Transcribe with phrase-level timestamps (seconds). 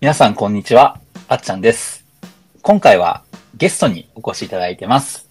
[0.00, 1.00] 皆さん、こんにちは。
[1.26, 2.04] あっちゃんです。
[2.62, 3.24] 今回は
[3.56, 5.28] ゲストにお越しいただいてます。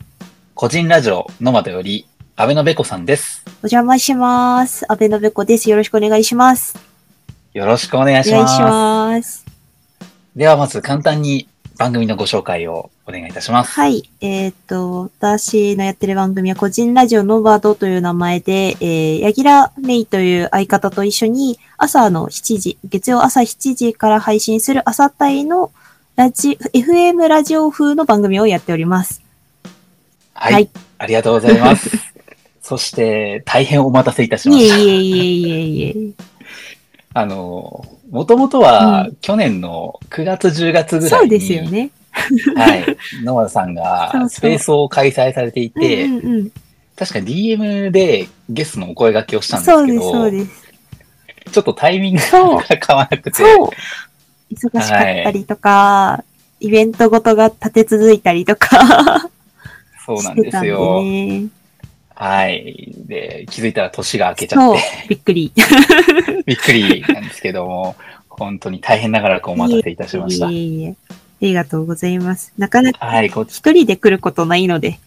[0.55, 3.45] 個人ラジオノマドより、安倍のべこさんです。
[3.45, 4.83] お邪魔します。
[4.91, 5.69] 安倍のべこです。
[5.69, 6.77] よろしくお願いします。
[7.53, 8.33] よろしくお願いおします。
[8.33, 9.45] 願いします。
[10.35, 11.47] では、まず簡単に
[11.77, 13.71] 番組のご紹介をお願いいたします。
[13.71, 14.09] はい。
[14.21, 25.71] えっ、と、私のやってる番組は個人ラジオノバドという名前で、えー、ヤギラメイという相方と一緒に朝の7時、月曜朝7時から配信する朝帯の
[26.15, 29.21] ラジ、FM ラジオ風の番組をやっております。
[30.33, 30.53] はい。
[30.53, 30.69] はい
[30.99, 31.91] ありがとうございます。
[32.61, 34.77] そして、大変お待たせいたしました。
[34.77, 35.93] いえいえいえいえいえ。
[37.13, 41.91] あの、もともとは、去年の9月10月ぐらいに、そうですよね。
[42.55, 42.97] はい。
[43.23, 46.51] 野和さんがスペースを開催されていて、うんうんうん、
[46.95, 51.51] 確か DM でゲストのお声掛けをしたんですけそうです、そうど、です。
[51.51, 53.69] ちょっとタイミングが合わなくて、そう。
[54.53, 56.23] 忙しかったりとか、
[56.59, 59.29] イベントごとが立て続いたりとか
[60.05, 61.03] そうなんですよ。
[62.19, 62.25] ね。
[62.27, 62.93] はい。
[62.97, 65.51] で、気づいたら年が明けちゃって、、びっくり。
[66.45, 67.95] びっくりなんですけども、
[68.29, 70.59] 本当に大変長らくお待たせいたしましたいえ。
[70.59, 70.95] いえ。
[71.09, 72.53] ありがとうございます。
[72.57, 74.99] なかなか一人で来ることないので、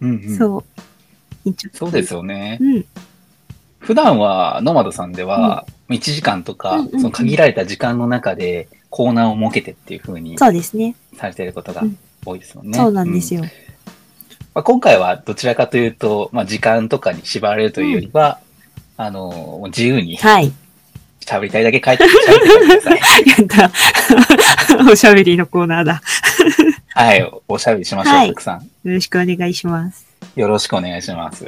[0.00, 1.54] うんうん、そう。
[1.72, 2.58] そうですよね。
[2.60, 2.84] うん。
[3.78, 10.94] 普段は、ノマドさんでは、1時間とか、うんうんうんその限られた時間の中でコーナーを設けてっていう風にそうですね。
[11.16, 12.76] されていることがうん多いですよね。
[12.76, 13.40] そうなんですよ。
[13.40, 13.46] よ。
[14.58, 18.40] まあ、今回はどちらかというと、まあ、時間とかに縛られるというよりは、
[18.96, 20.52] あの、もう自由にはい。
[21.20, 23.00] 喋りたいだけ書いて、喋ってください。
[23.54, 23.70] やっ
[24.76, 24.82] た。
[24.90, 25.92] おしゃべりのコーナーだ。
[25.92, 26.00] よ
[26.92, 28.68] はい、おしゃべりしましょう、はいたくさん。
[28.84, 30.04] ろしくお願いします。
[30.34, 31.44] よろしくお願いします。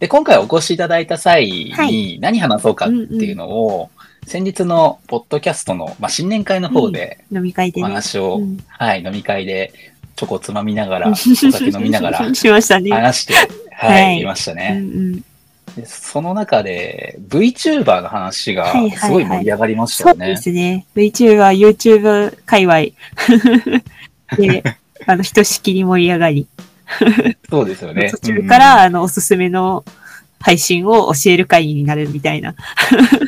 [0.00, 3.90] で、今回お越しいただいた際はに何話そうかっていうのを、
[4.26, 7.90] 先日のポッドキャストの、まあ、新年会の方で飲み会でおね。
[7.90, 9.72] 話を、うんはい、飲み会で
[10.18, 12.90] チョコつまみながら、お酒飲みながら しましたね。
[12.90, 13.34] 話して、
[13.70, 14.80] は、はいいいましたうんね。
[14.82, 15.14] うん。
[15.76, 20.26] でその中で VTuber の話がはいはいはいすごい盛り上がりましたそうよね。
[20.26, 20.86] ですね。
[20.96, 22.78] VTuber、YouTube 界隈
[24.36, 24.64] で、
[25.06, 26.48] あの、ひとしきり盛り上がり、
[27.48, 28.10] そうですよね。
[28.10, 29.84] 途中から、あの、おすすめの
[30.40, 32.56] 配信を教える会になるみたいな。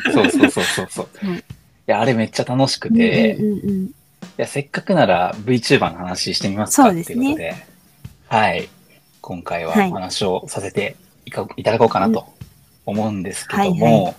[0.05, 1.07] うんそうそうそうそうそう。
[1.23, 1.43] うんい
[1.87, 3.89] や、あれめっちゃ楽しくて、いうんうんうん
[4.37, 7.29] や、せっかくなら VTuber の話してみますかそうってですね。
[7.29, 7.55] いうことで、
[8.27, 8.69] はい。
[9.21, 9.89] 今回ははい。
[9.91, 10.95] お話をさせて
[11.25, 12.25] いかいただこうかなと
[12.85, 14.13] 思うんですけども、はいは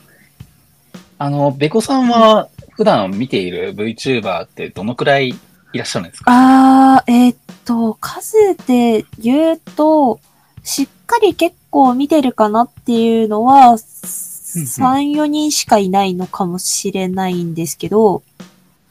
[1.18, 5.30] あの、べこさんは普段見ている VTuber ってどのくらい
[5.72, 6.30] いらっしゃるんですか？
[6.30, 8.36] あー、えーっと、数
[8.66, 10.20] で言うと、
[10.62, 18.22] しっかり結構見てるかなっていうのは、3、4人しかいないのかもしれないんですけど、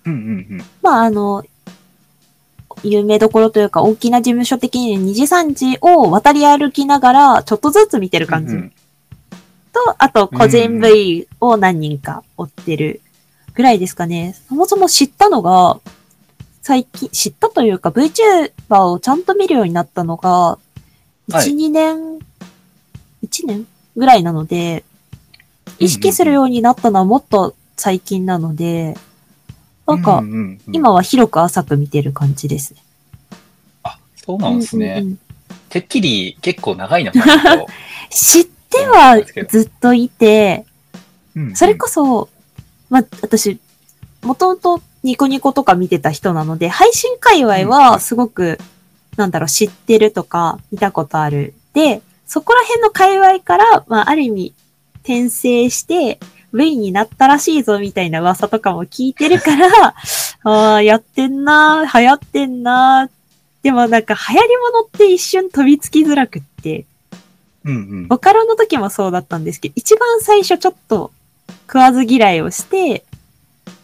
[0.06, 0.64] うんうんうん。
[0.82, 1.44] まあ、あの、
[2.84, 8.56] 有名どころというか、大きな事務所的に2時3時を渡り歩きながら、ちょっとずつ見てる感じ。
[8.56, 8.74] うんうん
[9.72, 13.02] と、あと、個人 V を何人か追ってる
[13.54, 14.36] ぐらいですかね。
[14.48, 15.80] そもそも知ったのが、
[16.62, 20.58] 最近、知ったというか VTuber をちゃんと見るようになったのが、
[21.30, 22.20] 1、はい2年、
[23.24, 24.84] 1年ぐらいなので、
[25.80, 29.11] 意識するようになったのはもっと最近なので、なんかう、ん
[29.94, 32.82] うんうん今は広く浅く見てる感じですね。
[33.84, 34.98] あ、そうなんですね。
[35.00, 35.20] うんうんうん
[35.72, 37.68] てっきり結構長いのかなと。
[38.12, 40.66] 知ってはずっといて、
[41.36, 42.28] うんうんそれこそ、
[42.90, 43.58] まあ、私、
[44.22, 48.60] もともとニコニコとか見てた人なので、配信界隈うんはすごく、
[49.16, 51.54] なんだろう、知ってるとか、見たことある。
[51.74, 54.54] で、そこら辺の界隈から、まあ、ある意味、
[55.04, 56.20] 転生して、
[56.54, 59.96] V になったらしいぞ、みたいな噂とかも聞いてるから、
[60.44, 63.10] ああ、やってんな、流行ってんな。
[63.64, 66.86] でもなんか流行り物って一瞬飛びつきづらくって、
[67.64, 68.08] うんうん。
[68.08, 71.12] ボカロの時もそうだったんですけど、一番最初ちょっと
[71.68, 73.06] 食わず嫌いをして、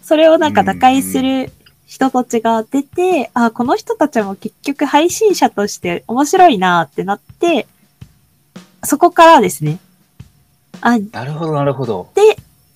[0.01, 1.51] それをなんか打開する
[1.85, 7.67] 人たちが出て、あ、この人たちも結局配信者として面白いなってなって、
[8.83, 9.79] そこからですね。
[10.81, 12.09] あ、なるほど、なるほど。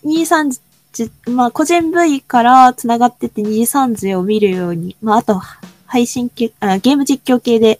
[0.05, 0.59] 23
[0.93, 5.41] 時、まあ個人 V から繋がってて2時3時を見るように、まああと
[5.85, 7.79] 配信系あ、ゲーム実況系で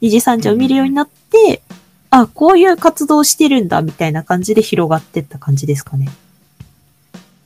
[0.00, 1.62] 2時3時を見るようになって、
[2.10, 6.08] あ、こういう活動してるんだみたいな感じで広がってった感じですかね。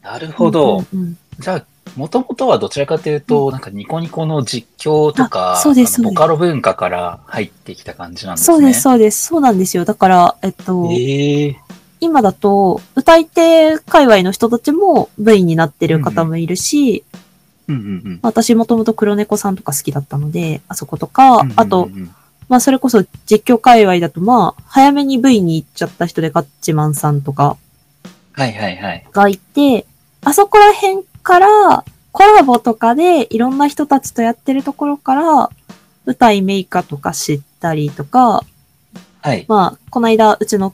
[0.02, 0.84] なるほど。
[0.92, 1.64] うんうんうんじゃあ
[1.96, 8.56] もともとはどちらかというと、なんかニコニコの実況とか、あそうですボカロ文化から入ってきた感じなんですね。
[8.56, 9.26] そうです、そうです。
[9.28, 9.84] そうなんですよ。
[9.84, 11.56] だから、えっと、ええ
[12.00, 17.04] 今だと、歌い手界隈の人たちも V になってる方もいるし、
[17.68, 18.18] うんうんうん。
[18.22, 21.90] 私もともと黒猫さんとか好きだったので、あそことか、あと、、
[22.48, 27.56] まあそれこそ実況界隈だとまあ、早めに V に行っちゃった人でガッチマンさんとか
[28.32, 29.06] はいはいはい。
[29.10, 29.86] がいて、
[30.22, 35.50] あそこら辺からコラボとかでいろんな人たちとやってるところから、
[36.04, 38.44] 歌いメイカとか知ったりとか、
[39.22, 39.44] はい。
[39.48, 40.72] まあ、この間、うちの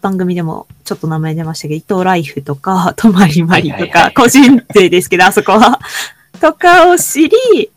[0.00, 5.80] 番組でもちょっと名前出ましたけど、伊藤ライフとか、 とまりまりとか、個人名ですけど、あそこは。
[6.40, 7.70] とかを知り、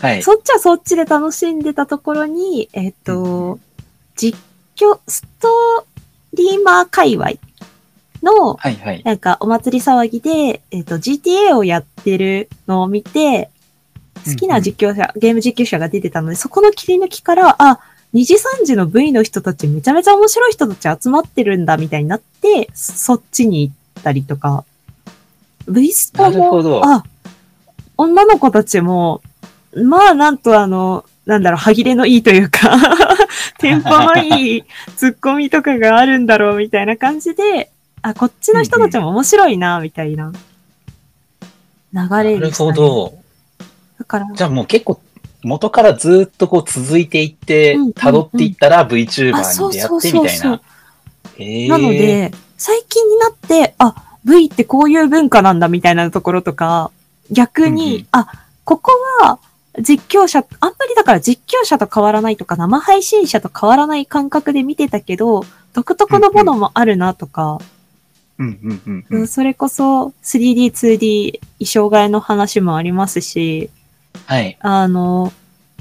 [0.00, 0.22] はい。
[0.22, 3.58] そっちはそっちで楽しんでたところに、えっ、と、
[4.16, 4.38] 実
[4.76, 5.84] 況、ストー
[6.34, 7.32] リーマー界隈
[8.22, 9.02] の、はいはい。
[9.04, 13.50] なんかお祭り騒ぎで、えっ、と、GTA をやってるのを見て、
[14.26, 17.80] 好きな実況者、ゲーム実況者が出てたので、そこの切り抜きから、あ、
[18.14, 24.64] 2時3時の V の人たちめちゃめちゃ面白い人たち集まってるんだみたいになって、そっちに行ったりとか、
[25.68, 26.82] V スポも、ど。
[26.84, 27.04] あ、
[27.96, 29.22] 女の子たちも、
[29.74, 32.76] まあなんとあの、なんだろう、歯切れのいいというか、
[33.58, 34.64] テンポのいい
[34.96, 37.70] ツッコミとかがあるんだろうみたいな感じで、
[38.02, 40.32] あ、こっちの人たちも面白いな、みたいな
[41.92, 42.70] 流れなるでした、ね。
[42.70, 42.72] ほ。
[42.72, 43.18] ど。
[43.98, 45.00] だから、じゃあもう結構、
[45.46, 50.60] 元からずっとこう続いていって辿っていったら VTuber に出会ってみたいな。。
[51.68, 53.94] なの、で、最近になって、あ、
[54.24, 56.90] V ってこういう文化なんだみたいなところとか、
[57.30, 58.28] 逆に、うんうんあ、
[58.64, 59.38] ここは
[59.80, 65.44] 実況者、あんまりだから実況者と変わらないとか、生配信者と変わらない感覚で見てたけど、
[65.74, 67.60] 独特のものもあるなとか、
[68.38, 69.28] うんうんうんううんん。
[69.28, 73.70] それこそ 3D、2D 衣装替えの話もありますし、
[74.26, 74.56] はい。
[74.60, 75.32] あの、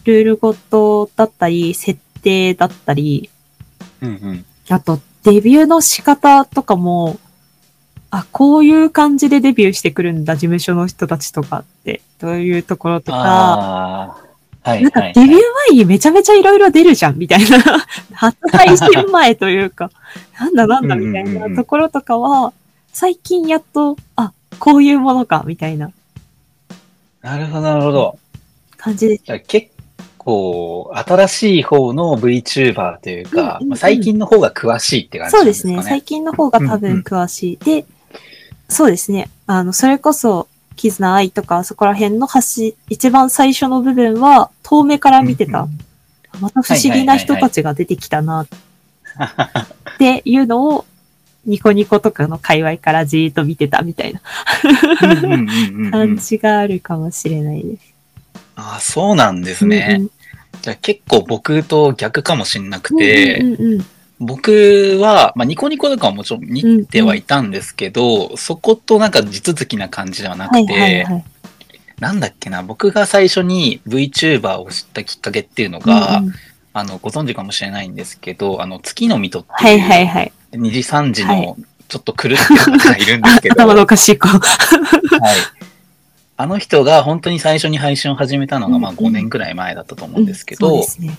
[0.05, 3.29] ルールごとだったり、設定だったり、
[4.01, 4.45] うんうん。
[4.69, 7.19] あと、デビューの仕方とかも、
[8.11, 14.17] あ、こういう感じでデビューしてくるんだ、事務所の人たちとかって、どういうところとか。
[14.61, 14.81] はい。
[14.81, 17.57] なんかはいデビュー前にめちゃめちゃいろいろ出るじゃん、みたいな。
[18.13, 19.91] 初配信前というか、
[20.39, 22.53] なんだなんだ、みたいなんところとかは、
[22.93, 25.91] 最近やっと、あ、こういうものか、みたいな
[27.21, 28.19] なるほど、なるほど。
[28.85, 29.23] 感じです。
[29.47, 29.67] 結
[30.17, 35.95] 構、新しい方の VTuber というか、うんうんうんまあ最近の方が詳しいって感じそうですすなんでかね。
[35.95, 35.99] ね。
[35.99, 37.57] 最近の方が多うんうん分詳しい。
[37.57, 37.85] で、
[38.69, 39.29] そうですね。
[39.47, 45.61] あの、それこそ、絆愛とか、そこら辺の橋、一番最初の部分は、遠目から見てた。
[45.61, 45.79] うん
[46.41, 48.47] また不思議な人たちが出てきたな、 っ
[49.97, 50.85] ていうのを、
[51.45, 54.21] ニコニコとかの界隈からじーっと見てたみたいな
[55.03, 57.94] うんうんうんうんう 感んじがあるかもしれないです。
[58.55, 59.97] ああ、そうなんですね。
[59.99, 60.09] うん
[60.61, 63.85] じゃあ結構僕と逆かもしれなくうんて、うんうんうん
[64.17, 71.25] 僕は、まあ、ニコニコとかはもちろん見てはいたんですけど、そことなんか地続きな感じではなはいくて、はいはい。
[71.99, 76.33] なんだっけな、僕が最初に VTuber を知ったきっかけっていうのが、うんうん
[76.71, 80.33] あの、ご存知かもしれないんですけど、あの、月の水戸ってはいはいいうはい。
[80.53, 81.57] 2時3時はいの
[81.89, 84.29] ちょっと狂ってる方がいるんですけど、 頭のおかしい子。
[84.29, 84.39] はい。
[86.37, 91.17] あの人が本当に最初に配信を始めたのがまあうんうん5年くらい前だったと思うんですけそうど、ですね。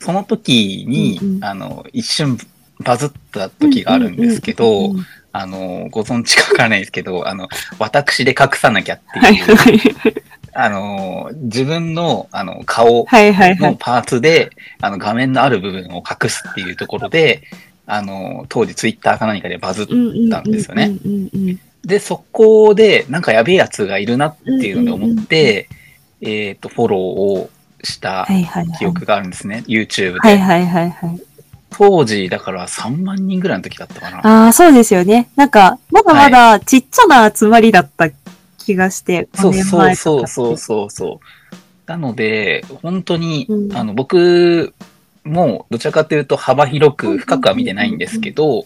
[0.00, 2.38] その時に、うんうんあの、一瞬
[2.80, 5.06] バズった時があるんですけど、うんうんうんうん
[5.38, 7.46] あの、ご存知かわからないですけど、あの、
[7.78, 9.78] 私で隠さなきゃってはいいう、はい
[10.54, 13.72] あの、自分の、あの、顔はいはいはい。
[13.72, 17.42] のパーツで、あの、画面のある部分を隠すっていうところで、
[17.84, 19.88] あの、当時ツイッターか何かでバズっっ
[20.30, 20.96] たんですよね。
[21.86, 25.68] で、そこで、なんかやべえやつがいるなっていうので思って、
[26.20, 27.50] えっ、と、フォローを
[27.84, 28.78] したはいはいはい。
[28.78, 30.18] 記憶があるんですね、YouTube で。
[30.18, 31.20] はいはいはいはい。
[31.70, 34.18] 当時、だから3万人ぐらいの時だったかな。
[34.18, 35.28] ああ、そうですよね。
[35.36, 38.08] なんか、まだまだちっちゃな集まりだった
[38.58, 41.56] 気がして、5年そうそうそうそうそうそう。
[41.86, 44.74] なので、本当に、うんあの、僕
[45.22, 48.64] もどちらかというと幅広く深くは見てないんですけど、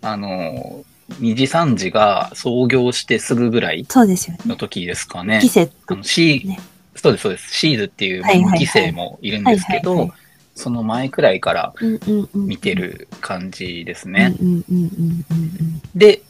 [0.00, 0.84] あの、
[1.20, 4.40] 2時3時が創業してすぐぐらいそうですよね。
[4.46, 5.40] の時ですかね。
[6.94, 7.54] そうです、そうです。
[7.54, 10.12] シーズっていうはいはいはい2期生もいるんですけど、
[10.54, 11.74] その前くらいから
[12.34, 14.34] 見てる感じですうんね。
[15.94, 16.22] で、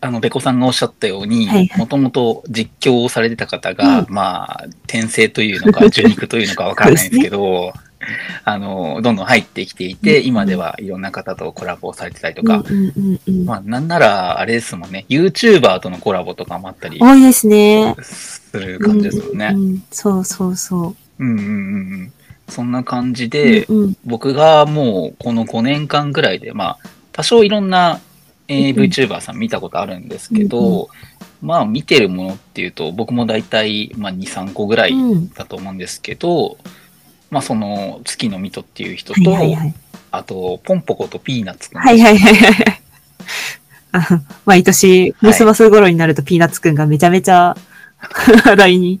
[0.00, 7.72] あの、ベコさんがおっしゃったようにもともと実況をされてた方が、うんまあ、転生というのか、 受肉というのかわからないんですけど、
[8.44, 13.44] あの、どんどん入ってきていて、うん今ではいろんな方とコラボをされてたりとか、うんうんうんうん。
[13.44, 17.94] まあ、なんなら、あれですもんね、YouTuber とのコラボとかもあったり多いですね。
[18.02, 19.50] する感じですもんね。
[19.54, 21.48] うんうんそうそうそうんうんうんう
[22.04, 22.12] ん。
[22.48, 23.28] そんな感じう。
[23.28, 26.78] で、うんうん僕がもうこの5年間ぐらいで、まあ、
[27.12, 28.00] 多少いろんな、
[28.48, 30.88] え VTuber さん見たことあるんですけど、
[31.40, 35.32] まあ見てるものっていうと、僕も大体、まあ2、3個ぐらいうん。
[35.32, 36.58] だと思うんですけど、
[37.30, 39.74] まあその月のミトっていう人はいと、はいはい。
[40.10, 41.80] あと、ポンポコとピーナッツくん。
[41.80, 42.82] はいはいはいはい。
[43.92, 44.06] あ
[44.44, 47.56] 毎年、クリスマス頃になるとピーナッツくんがめちゃめちゃ
[48.44, 49.00] 話題に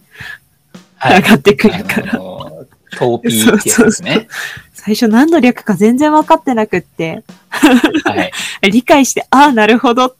[0.96, 2.14] はい上がってくるから。
[2.14, 4.28] あのトーピーってやつですね。
[4.72, 8.32] 最初何の略か全然分かってなくって、はい。
[8.70, 10.16] 理解して、ああ、なるほど。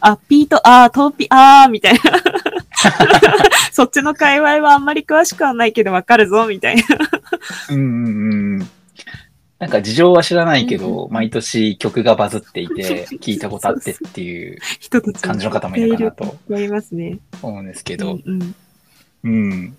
[0.00, 2.00] あ、ピーと、あー、トーピー、あー、みたいな。
[3.72, 6.82] そっちの界隈はあんまり詳しくはないけど分かるぞ、みたいな。
[7.70, 8.68] うんうんうん。
[9.58, 17.18] なんか事情は知らないけど、毎年曲がバズっていて、 聞いたことあってっていう人たち感じの方もいるかなと思いますね。
[17.42, 18.54] 思うんですけけど、うん
[19.22, 19.76] うん。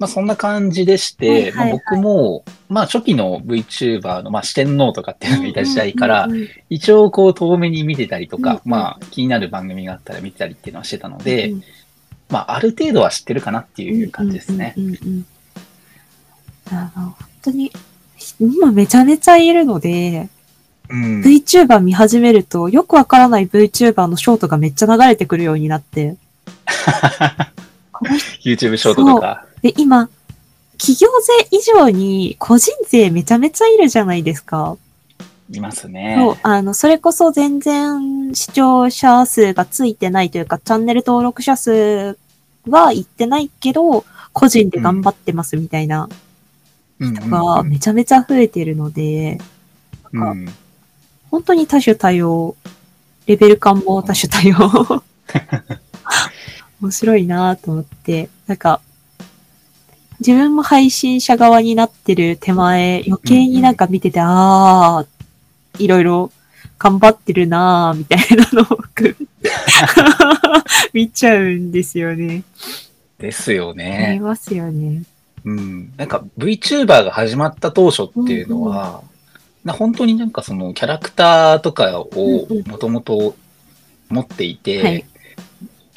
[0.00, 11.62] まあそんな感じでして、僕も、まあ初期の VTuber の、まあ四天王とかっていうのがいた時代からうん、うんうん一応こう遠目に見てたりとか、うんうんまあ気になる番組があったら見てたりっていうのはしてたので、うん
[12.30, 14.74] まあある程度は知ってるかなっていう感じですね。
[14.76, 15.26] うんうんうんうん
[16.72, 17.72] あの、本当に、
[18.38, 20.28] 今めちゃめちゃいるので、
[20.88, 21.20] うん。
[21.20, 26.16] VTuber 見始めると、よくわからない VTuber のショートがめっちゃ流れてくるようになって、
[28.44, 29.46] YouTube ショートとか。
[29.62, 30.08] で、今、
[30.78, 34.76] 企業税以上に個人税めちゃめちゃいるじゃないですか。
[35.52, 36.16] いますね。
[36.18, 42.18] そう、あの、それこそ全然視聴者数がついてないというか、チャンネル登録者数
[42.68, 46.08] はいってないけど、個人で頑張ってますみたいな
[47.00, 49.38] うん人がめちゃめちゃ増えてるので、
[50.12, 50.48] うんうん
[51.30, 52.56] 本当に多種多様、
[53.26, 55.04] レベル感も多種多様。
[56.82, 58.80] 面白いなと思って、なんか、
[60.18, 65.06] 自分も配信者側になってる手前、余計になんか見てて、ああ、
[65.78, 66.32] いろいろ
[66.78, 69.16] 頑張ってるなーみたいなのを僕
[70.92, 72.42] 見ちゃうんですよね。
[73.18, 74.18] ですよありね。
[74.20, 75.02] ますよね。
[75.44, 75.92] うん。
[75.96, 79.02] なんか VTuber が始まった当初っていうのは、
[79.64, 82.08] な本当になんかそのキャラクターとかを
[82.48, 83.36] うんうんもともと
[84.08, 85.04] 持っていて、はい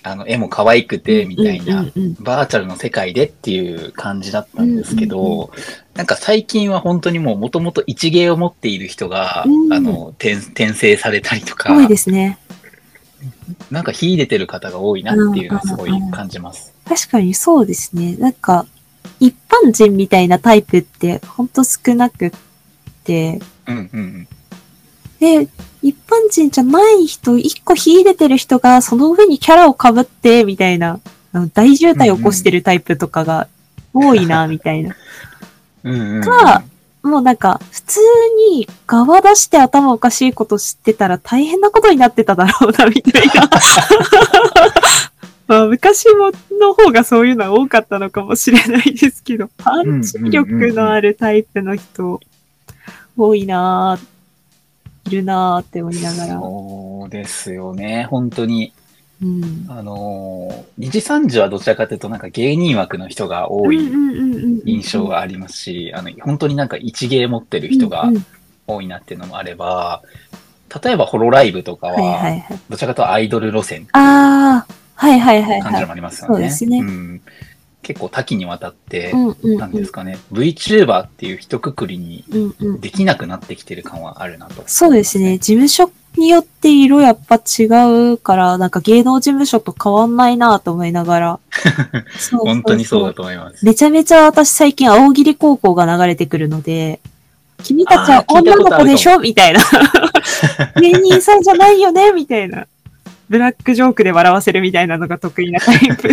[0.06, 5.50] あの絵も可愛くてみたいな、うんうんうんバーチャルの世界でっていう感じだったんですけど、
[5.96, 12.40] なんか最近は本当にもう元々一芸を持っている人が、うんあの転、転生されたりとか多、いですね。
[13.70, 16.74] なんか秀でてる方が多いなっていうのはすごい感じます。
[16.86, 18.16] 確かにそうですね。
[18.18, 18.66] なんか、
[19.20, 22.32] 一般人みたいなタイプってほんと少なくっ
[23.04, 24.28] て、うんうんうん。
[25.20, 25.48] で、
[25.84, 31.00] 一般人じゃない人、一個秀でてる人がその上にキャラを被って、みたいな、
[31.54, 33.48] 大渋滞を起こしてるタイプとかが
[33.94, 34.90] 多いな、みたいな。
[34.90, 34.96] うんうん
[35.84, 36.64] うん、か
[37.04, 37.38] もうなん。
[37.38, 38.00] か、普通
[38.50, 43.50] に側出して頭おかしいこと知ってたら大変なことになってただろうな、みたいな。
[45.46, 52.22] まあ、昔もの方がそういうのは多かったのかもしれないですけど、パンチ力のあるタイプの人、
[53.18, 56.40] 多いなぁ、いるなぁって思いながら。
[56.40, 58.08] そうですよね。
[58.10, 58.72] 本当に。
[59.24, 59.66] うん。
[59.70, 63.78] あのー、二次三次はどちらかというとなんか芸人枠の人が多い
[64.66, 68.12] 印象がありますし、あの、本当になんか一芸持ってる人が
[68.68, 70.04] 多いなっていうのもあれば、
[70.84, 72.44] 例えばホロライブとかは。
[72.70, 75.62] どちらかというとアイドル路線ああ、はいはいはいはい。
[75.62, 76.34] 感じもありますよね。
[76.36, 77.22] そうですねん
[77.84, 79.58] 結構多岐にわたって、うんうんうん。
[79.58, 82.82] なんですかね、VTuber っていう一括りにうんうん。
[82.82, 84.64] できなくなってきてる感はあるなと。
[84.66, 85.38] そうですね。。
[85.38, 87.66] 事務所によって色やっぱ違
[88.14, 91.40] うから、なんか芸能事務所と変わんないなと思いながら。
[92.18, 93.66] そう本当にそうだと思います。
[93.66, 97.00] めちゃめちゃ私最近青桐高校が流れてくるので、
[97.64, 99.20] 君たちは女の子でしょ？
[99.20, 99.60] みたいな。
[100.82, 102.12] 芸人さんじゃないよね？
[102.12, 102.68] みたいな。
[103.30, 106.10] ブラックジョークで笑わせるみたいなのが得意なタイプ。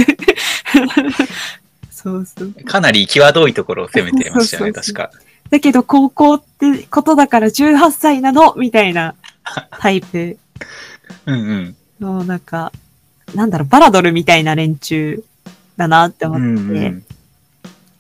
[2.03, 2.53] そうそう。
[2.65, 5.11] かなり際どいところを攻めてましたよね、そうそう確か。
[5.51, 8.55] だけど高校ってことだから18歳なの？
[8.57, 9.15] みたいな
[9.81, 10.39] タイプ
[11.27, 11.77] うんうん。
[12.01, 12.73] のなんか、
[13.35, 15.23] なんだろう、バラドルみたいな連中
[15.77, 17.05] だなって思うって、んうん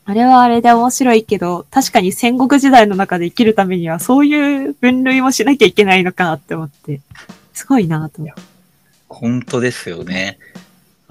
[0.06, 7.00] あれはあれで面白いけど、確かに戦国時代の中で生きるためにはそういう分類もしなきゃいけないのかって思って、
[7.52, 8.42] すごいなと思って。
[9.08, 10.38] 本当ですよね。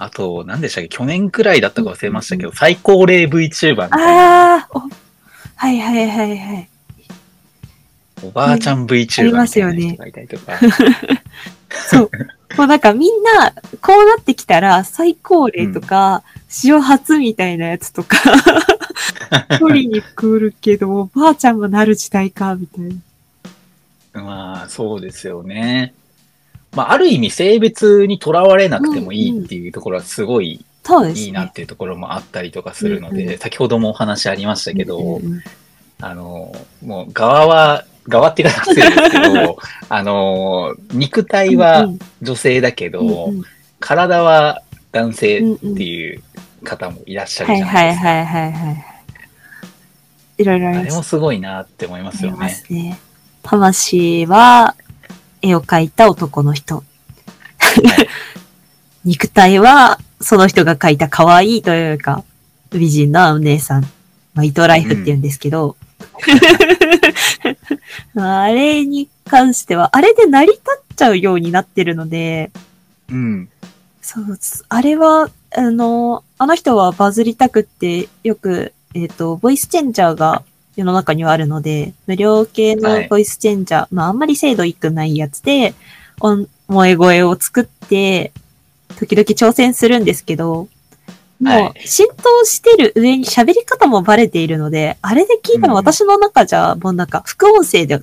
[0.01, 0.88] あと、何でしたっけ？
[0.88, 4.56] 去年くらいだったか忘れましたけど、最高齢 VTuber みたいな。
[4.56, 6.70] ああ、おはいはいはいはい。
[8.24, 10.53] おばあちゃん VTuber みたいな人がいたりとか。
[11.89, 12.12] そう。
[12.58, 18.18] もうなんかみんな、こうなってきたら、最高齢とか、史上初みたいなやつとか、
[19.60, 22.86] 取りに来るけど、おばあちゃんもなる時代か、みたい
[24.13, 24.24] な。
[24.24, 25.94] まあ、そうですよね。
[26.71, 30.63] まあ、ある意味性別にとらわれなくてもいいっていうところはすごい。
[31.13, 35.21] いいなっていうところもあったりとかするので、先ほどもお話ありましたけど、
[36.01, 36.51] あの、
[36.83, 39.57] もう側は、側って言い方が失礼ですけど、
[39.88, 43.31] あの、肉体はうん女性だけど、
[43.79, 45.43] 体は男性っ
[45.75, 46.23] ていう
[46.63, 48.07] 方もいらっしゃるはいじゃないですか。
[48.07, 48.85] はいはいはいはい。
[50.39, 52.49] いろいろありますあれもすごいなって思いますよね。
[52.49, 52.97] すね。
[53.43, 54.75] 魂は、
[55.41, 56.84] 絵を描いた男の人。
[59.05, 62.24] 肉体は、その人が描いた可愛いというか、
[62.72, 63.84] 美人なお姉さん。
[64.34, 65.75] まあ、糸ライフって言うんですけど。
[68.15, 72.51] あれに関しては、あれで成り立っちゃうようになってるので、
[73.10, 73.50] うん。
[74.01, 80.43] そう、あれは、あの、あの人はバズりたくって、よく、えっ、と、ボイスチェンジャーが
[80.79, 83.03] 世の中にはあるので、無料系はい。
[83.03, 85.74] のボイスチェンジャー、まああんまり精度いくないやつで、
[86.21, 88.31] 音萌え声を作って、
[88.98, 90.67] 時々挑戦するんですけど、
[91.39, 95.75] もはう浸透してる上に喋り方もバレているので、あれで聞いたらうん。
[95.75, 98.01] 私の中じゃ、もうなんか副音声で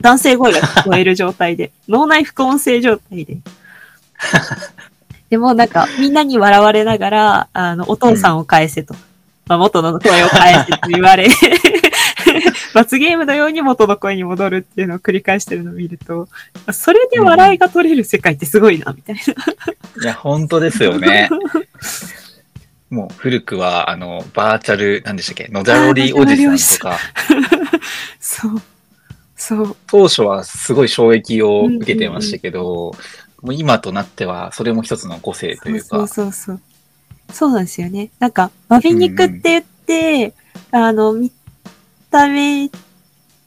[0.00, 3.38] 男性声が聞こえる状態で、脳内副音声状態で。
[5.30, 8.94] でもなんか、みんなに笑われながら、あの、お父さんを返せと。
[9.48, 11.28] まあ、元の声を返せと言われ、
[12.76, 16.28] 罰ゲームのように元の声に戻るっていうのを繰り返してるのを見ると、
[16.74, 20.02] それで笑いが取れる世界ってすごいな、みたいな。
[20.02, 21.30] いや、本当ですよね。
[22.90, 26.98] もう古くは、あの、バーチャル、なんでしたっけ、野ざろりおじさんとか、
[28.20, 28.60] そう。
[29.34, 29.76] そう。
[29.86, 32.94] 当初はすごい衝撃を受けてましたけど、
[33.40, 36.60] もう今となっては、それも一つの個性というか、そうそうそう。
[37.32, 38.10] そうなんですよね。
[38.18, 40.34] なんか、バビ肉って言って、
[40.70, 41.30] あの、見
[42.10, 42.70] た目、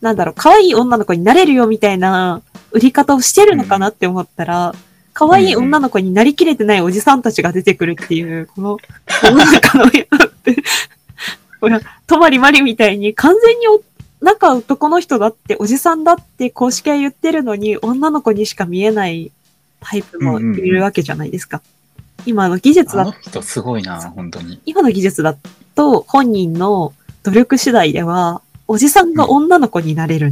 [0.01, 2.41] なんだろう、可愛い女の子になれるよみたいな
[2.71, 4.73] 売り方をしてるのかなって思ったら、
[5.13, 8.77] 可愛い女の子になりきれてないおじさんたちが出てくるっていう、この、
[9.23, 10.55] 世の中の今って、
[11.59, 13.81] ほら、とまりまりみたいに完全にお
[14.21, 19.31] 中男の人だって、おじさんだって公式は言ってるのに、女の子にしか見えない
[19.81, 21.61] タイプもいるわけじゃないですか。
[22.25, 24.61] 今の技術だあの人すごいな、本当に。
[24.65, 25.35] 今の技術だ
[25.75, 26.93] と本人の
[27.23, 30.31] 努力次第では、おじさんが女の子になれる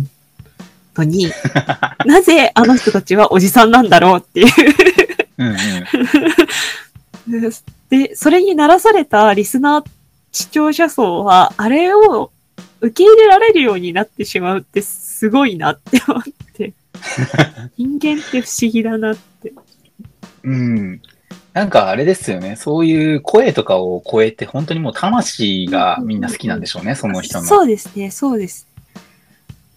[0.96, 1.32] のに、
[2.06, 4.48] なぜあの人たちはおじさんなんだろうっていう。
[5.40, 5.54] うんう
[7.36, 7.52] ん。
[7.90, 9.86] で、それにならされたリスナー、
[10.32, 12.30] 視聴者層は、あれを
[12.82, 16.24] 受け入れられるようになってしまうってすごいなって思っ
[16.54, 16.74] て。
[17.76, 19.52] 人間って不思議だなって。
[20.44, 21.02] うん。
[21.58, 22.56] なんかあれですよね。
[22.56, 27.46] そういう声とかを超えて、本当にもう魂がみんな好きなんでしょうね、その人の。
[27.46, 28.68] そうですね、そうです。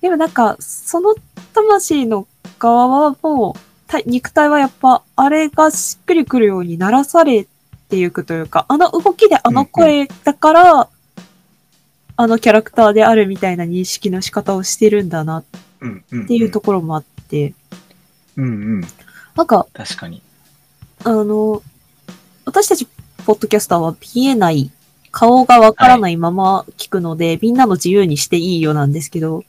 [0.02, 1.14] でもなんか、その
[1.54, 2.26] 魂の
[2.58, 7.46] 側はもう、た肉体はやっぱ、あれがしっくりくるようにならされ
[7.88, 10.88] ていくというか、あの動きであの声だから、
[12.16, 15.44] あのキャラクターであるみたいな認識の仕方をしてるんだなっ
[15.80, 17.54] うんうんうんていうところもあって、
[18.36, 18.80] うんうん。
[19.34, 20.20] なんか、確かに。
[21.04, 21.62] あの、
[22.44, 22.87] 私たち、
[23.26, 24.70] ポッドキャスターは見えない、
[25.11, 29.46] 顔がわからないまま聞くので、みんなの自由にしていいよなんですけど、うんうん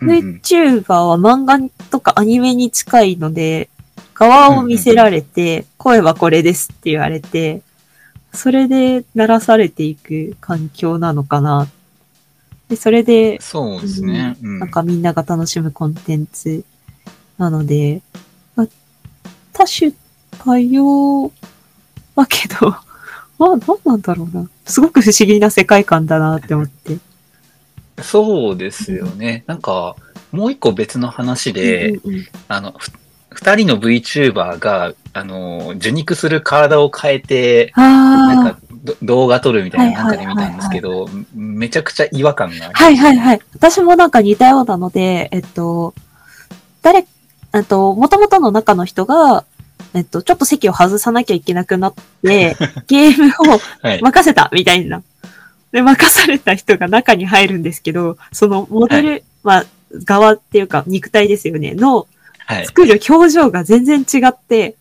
[0.00, 1.58] VTuber は漫画
[1.90, 3.68] とかアニメに近いので、
[4.14, 7.62] 側を見せられて、声はこれですって言われて、
[8.32, 11.68] それで鳴らされていく環境なのかな。
[12.68, 14.36] で、それで、そうですね。
[14.42, 16.64] うんなんかみんなが楽しむコンテンツ
[17.38, 18.02] なので、
[18.54, 18.66] まあ
[19.52, 19.92] 多種
[20.38, 21.32] 多様
[22.22, 22.74] だけど、
[23.38, 24.48] まあ、なんなんだろうな。
[24.66, 26.98] すごく不思議な世界観だなって思って。
[28.02, 29.44] そうですよね。
[29.46, 29.96] なんか、
[30.32, 32.92] もう一個別の話で、うんうんうんあの、ふ
[33.30, 43.40] 二人の VTuber が、あの、受肉する体を変えて、なんあかど動画撮るみたいななんかで見たんですけど、めちゃくちゃ違和感がああ、りはいはいはい。
[43.54, 45.94] 私もなんか似たようなので、えっと、
[46.82, 47.06] 誰、
[47.54, 49.44] えっと、元々の中の人が、
[49.94, 54.02] えっと、ちょっと席を外さなきゃいけなくなって、 ゲームをはい。
[54.02, 55.02] 任せたみたいな。
[55.72, 59.66] で、任された人が中に入るんですけど、そのモデル、まあ、
[60.04, 62.06] 側っていうか肉体ですよね、の
[62.46, 62.66] はい。
[62.66, 64.76] 作る表情が全然違って、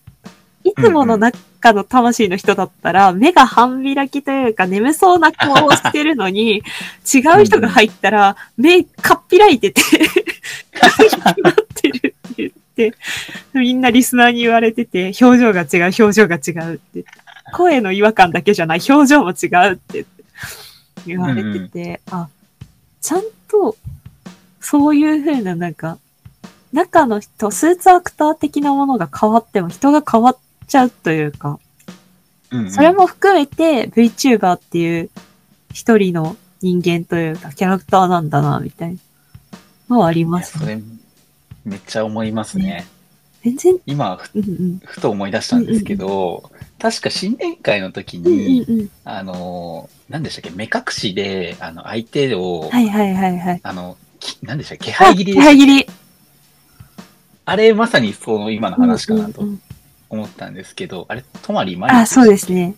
[0.63, 6.63] いつもの中の魂の人だったら、目が半開きというか眠そうな顔をしてるのに、
[7.13, 9.82] 違う人が入ったら、目かっぴらいてて、
[11.41, 12.15] なってる
[13.54, 17.06] みんなリスナーに言われてて、表情が違う、表情が違うって。
[17.54, 20.06] 声の違和感だけじゃない、表情も違うって
[21.06, 22.28] 言われてて、あ、
[23.02, 23.76] ちゃんと、
[24.60, 25.98] そういう風ななんか、
[26.74, 30.38] 中の人、スーツアクター的なものが変わっても人が変わっ
[30.68, 31.60] ちゃうというか、
[32.52, 35.10] うんうんそれも含めて VTuber っていう
[35.74, 38.98] 一人の人間というかキャラクターなんだな、みたいな
[39.90, 40.82] のはありますね。
[41.68, 42.88] めっちゃ思いますね。
[43.44, 44.82] 全然、今、ふうんうん。
[44.84, 46.50] ふと思い出したんですけど、
[46.80, 48.90] 確か新年会の時うんに、うんうん。
[49.04, 53.60] あの、何でしたっけ、目隠しで、あの、相手を、はいはいはいはい。
[53.62, 55.88] あの、き何でしたっけ、気配切り気配切り。
[57.46, 59.62] あれ、まさにその今の話かなとうんうんうん
[60.10, 62.76] 思ったんですけど、あれ、泊まりまりあ、そうですね。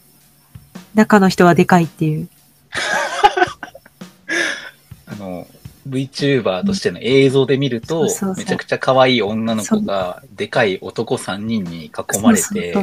[0.95, 2.27] 中の人はでかいっていう。
[5.05, 5.45] あの、
[5.89, 8.03] VTuber としての映像で見ると
[8.37, 12.75] めちゃくちゃ可愛い女の子が、でかい男3人に囲まれて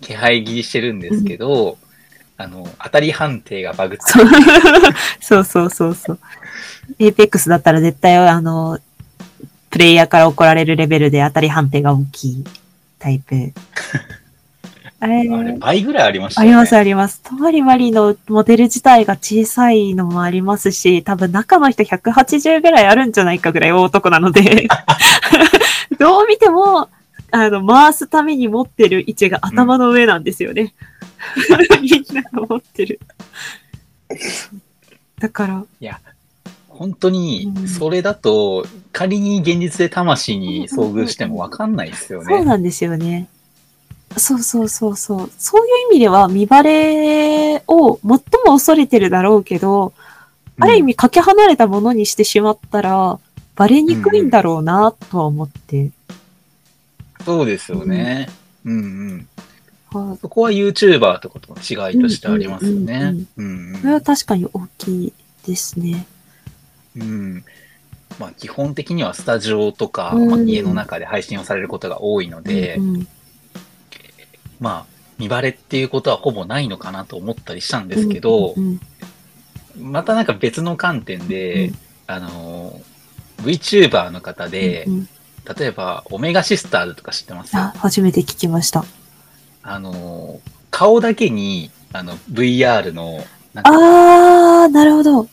[0.00, 1.78] 気配斬りしてるんですけど、
[2.36, 4.26] あの、当たり判定がバグってそう。
[5.20, 6.18] そうそうそうそう。
[6.98, 8.78] エイペックスだったら絶対あの、
[9.70, 12.44] プレイヤーから怒られるレベルで当たり判定が大きい
[12.98, 13.34] タイプ。
[15.02, 16.54] あれ、あれ、倍ぐらいありましたよね。
[16.54, 17.20] ありますあります。
[17.22, 24.68] とまりまりのモデル自体が小さいのもありますし、多分中の人180ぐらいあるんじゃないかぐらい大男なので、
[25.98, 26.88] どう見ても、
[27.32, 30.72] あの、回すために持ってる位置が頭の上なんですよね。
[31.82, 33.00] みんなが持ってる。
[35.18, 35.64] だから、
[36.68, 42.26] 本当にう、んそれだと、仮に現実で魂に遭遇してもわかんないですよね。
[42.36, 43.26] そうなんですよね。
[44.16, 45.30] そうそうそうそう。
[45.38, 49.92] そういう意味では、見バレを最も恐れてるだろうけど、
[50.60, 53.18] ある意味かけ離れたものにしてしまったら、
[53.56, 55.90] バレにくいんだろうな、とは思って。
[57.24, 58.28] そうですよね。
[58.64, 58.78] うんう
[59.14, 59.28] ん。
[59.92, 63.14] はいそこは YouTuber とかとの違いとしてありますよね。
[63.36, 65.12] うんそれは確かに大きい
[65.46, 66.06] ですね。
[66.96, 67.44] うん。
[68.18, 73.08] まあ基本的にはスタジオとか、うんまあ、家の中で配信をされることが多いので、うんうん
[74.62, 78.80] まあ見バレっていうことはほぼないのかなと思ったりしたんですけどう、ん
[79.78, 82.80] またなんか別の観点で、うんあの、
[83.42, 85.08] VTuber の方で、うんうん
[85.58, 87.56] 例えばオメガシスターズとか知ってます？
[87.56, 88.84] あ、初めて聞きました。
[89.64, 93.24] あの、顔だけに、あの、VR の、
[93.56, 95.28] あー、なるほど。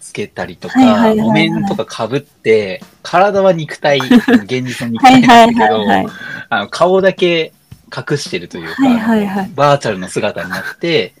[0.00, 7.52] つけたりとか、はいお面とか被って、体は肉体、現実の肉体ないんだけど、顔だけ
[7.94, 11.14] 隠してるというか、はいはいはいバーチャルの姿になって、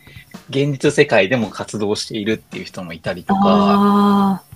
[0.50, 4.48] 現実世界でも活動しているっていう人もいたりとか、あー。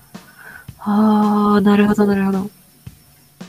[0.84, 2.50] あー、なるほどなるほど。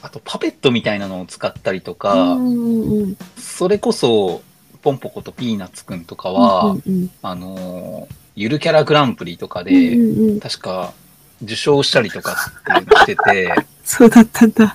[0.02, 3.18] あとパペットみたいなのを使ったりとうか、んうんうん。
[3.38, 4.42] それこそ、
[4.82, 10.94] ポンポコとピーナッツくんとかは、うんうんあのー、ゆるキャラグランプリとかうんで、うんうん確か
[11.42, 14.74] 受賞したりとかっていうのしてて、 そうだったんだ。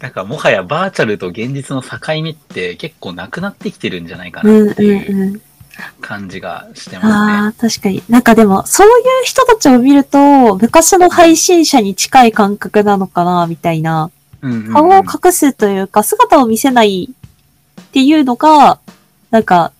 [0.00, 5.42] なんかもはやバーチャルと現実の境目って結構なくなってきてるんじゃないかうんうんなっていううん。
[6.00, 7.12] 感じがしてますね。
[7.12, 8.02] ああ、確かに。
[8.08, 8.90] なんかでも、そうい
[9.22, 14.10] う人たちを見ると、昔の配信者に近い感覚なのかな、みたいな。
[14.42, 17.14] うんうんうん顔を隠すというか、姿を見せない
[17.80, 18.80] っていうのが、
[19.30, 19.72] なんか、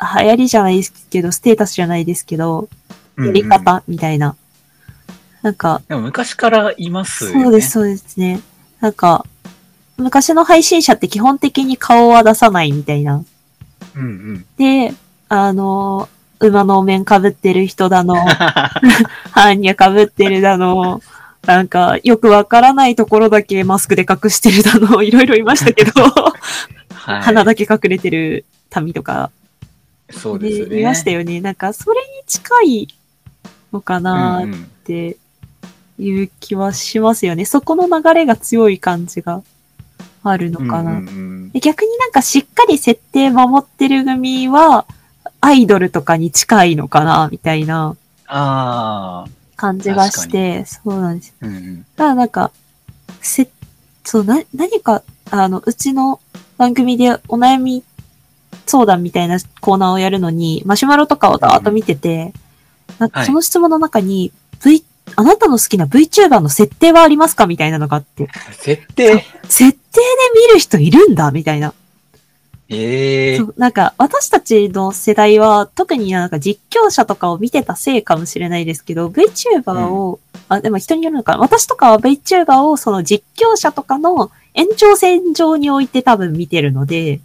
[0.00, 2.68] 流行りじゃないですけど、ステータスじゃないですけど、
[3.16, 4.36] うんうんやり方みたいな。
[5.42, 7.42] なんか、でも昔からいますよね。
[7.44, 8.40] そうです、そうですね。
[8.80, 9.26] なんか、
[9.96, 13.24] 昔の配信者って基本的に顔は出さないみたいな。
[13.96, 14.46] うんうん。
[14.56, 14.94] で、
[15.28, 16.08] あの、
[16.40, 18.16] 馬のお面被ってる人だの、
[19.30, 21.00] ハンニャ被ってるだの、
[21.46, 25.92] なんか、よくわからないところだけマスクで隠してるだの、いろいろいましたけど、
[26.94, 28.44] はい、鼻だけ隠れてる
[28.80, 29.30] 民とか、
[30.10, 30.80] そうですよね。
[30.80, 31.40] いましたよね。
[31.40, 32.88] なんか、それに近い
[33.72, 35.16] のかなっうんうんて
[35.98, 37.44] いう気はしますよね。
[37.46, 39.42] そこの流れが強い感じが
[40.24, 40.92] あるのかな。
[40.92, 41.50] うんうんうん。
[41.50, 44.86] で逆になんかしっかり設定守ってる組は、
[45.40, 47.96] アイドルとかに近いのかな、みたいな
[49.56, 51.34] 感じがして、そうなんです。
[51.40, 51.78] うんうん。
[51.80, 52.50] だからなんか、
[53.20, 53.48] せ、
[54.04, 56.20] そう、な、何か、あの、うちの
[56.56, 57.84] 番組でお悩み
[58.66, 62.32] 相談みたいなコーナーをやるのに、マシュマロとかをダーッと見てて、
[62.98, 63.26] なんかはい。
[63.26, 64.32] その質問の中に、
[64.64, 64.82] V、
[65.16, 67.46] あなたの好きな VTuber の設定はありますか？
[67.46, 69.22] みたいなのがあって、設定？
[69.46, 71.72] 設定で見る人いるんだみたいな。
[72.68, 81.38] ええそうなんか、私たちの世代は、特になんか実況者とかを見てたせいかもしれないですけど、VTuber を、あ、でも人によるのかな。
[81.38, 87.20] 私とかは VTuber をその実況者とかの延長線上に置いて多分見てるので、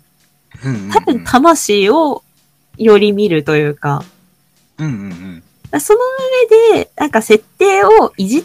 [0.63, 2.23] うんうんうん多分魂を
[2.77, 4.03] より見るというか、
[4.77, 5.43] うんうん
[5.79, 5.99] その
[6.73, 8.43] 上で、なんか設定をいじっ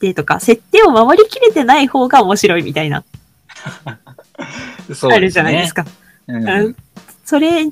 [0.00, 3.04] てとか、設定を守りきれてない方が面白いみたいな、うん。
[4.94, 5.84] そうあるじゃないですか。
[5.84, 5.90] か。
[6.28, 6.76] うんうん
[7.24, 7.70] それ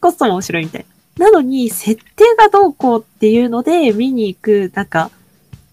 [0.00, 0.86] こそ面白いみたい
[1.18, 1.26] な。
[1.26, 5.10] なのに、設定がどうこうっていうので見に行く、なんか、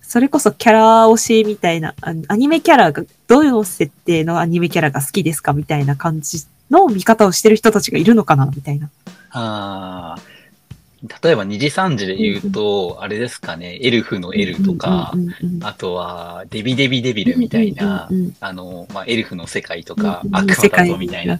[0.01, 8.89] それこそキャラ推しみたいな、あアニメキャラが、どういう設定のアニメキャラが好きですかみたいな感じの見方をしてる人たちがいるのかなみたいな。
[9.31, 10.38] ああ。
[11.23, 15.13] 例えば2時3時で言うと、あれですかね、エルフのエルとか
[15.61, 18.09] あとはデビデビデビルみたいな
[18.41, 21.39] あの、まあ、エルフの世界とかう、ん悪魔だぞみたいな、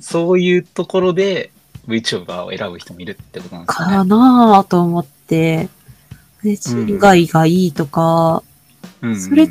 [0.00, 1.50] そういうところで
[1.88, 4.08] VTuber を選ぶ人もいるってことなんですかかね。
[4.08, 5.68] なぁと思って、
[6.42, 8.42] で、以外がいいとか、
[9.02, 9.20] うんうん。
[9.20, 9.48] それ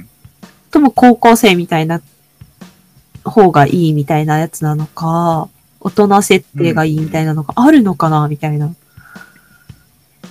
[0.71, 2.01] とも高校生みたいな
[3.23, 8.73] 方がいいみたいなやつなのか、大人設定がいいみたいなのがあるのかなみたいな。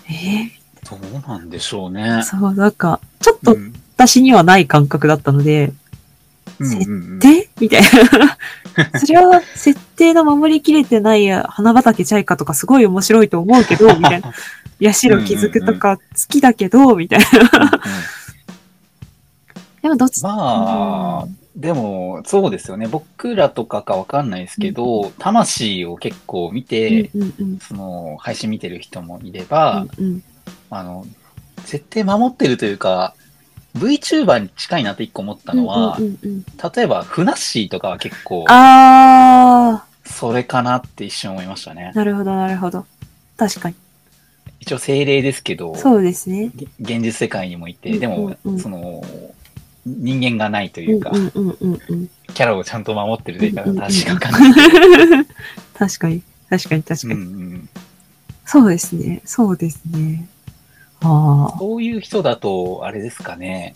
[0.08, 0.50] え
[0.88, 2.22] どうなんでしょうねー、。
[2.22, 5.72] そう、なんか、ちょっとうん私にはない感覚だったので、
[6.58, 8.98] うんうんうんでみたいな。
[8.98, 14.32] それは設定の守りきれてない花畑チャイカとかすごい面白いと思うけど、 みたいな。
[14.80, 17.26] ヤシロ気づくとか好きだけど、みたいな。
[17.26, 17.70] うんうん
[19.82, 22.86] でもどっち、まあ、でも、そうですよね。
[22.88, 30.24] 僕らとかかわかんないですけど、魂を結構見て、うんうんうんその、配信見てる人もいれば、うんうん
[30.70, 31.06] あの、
[31.64, 33.14] 設定守ってるというか、
[33.76, 41.96] VTuber に近いなって一個思ったのは、うんうんうん例えば、フナッシーとかは結構、あそれかなって一瞬思いましたねー、。
[41.96, 42.86] なるほど、なるほど。
[43.36, 43.74] 確かに。
[44.60, 46.50] 一応精霊ですけど、そうですね。
[46.54, 49.02] げ現実世界にもいて、うんでも、うんうんその、
[49.84, 52.10] 人間がないとういうか、んうんうんうんうん。
[52.34, 55.24] キャラをちゃんと守ってるというか、うんうんうん確かかな。
[55.74, 57.14] 確かに、確かに、確かに。
[57.14, 57.24] うんう
[57.56, 57.68] ん
[58.44, 60.26] そうですね、そうですね。
[61.00, 61.58] ああ。
[61.58, 63.74] そういう人だと、あれですかね。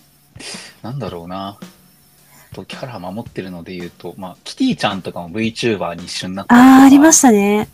[0.82, 1.56] なんだろうな。
[2.52, 7.68] とキャラ守ってるので言うと、まあ、キティちゃんとかも VTuber に一瞬なったああ、ありましたね。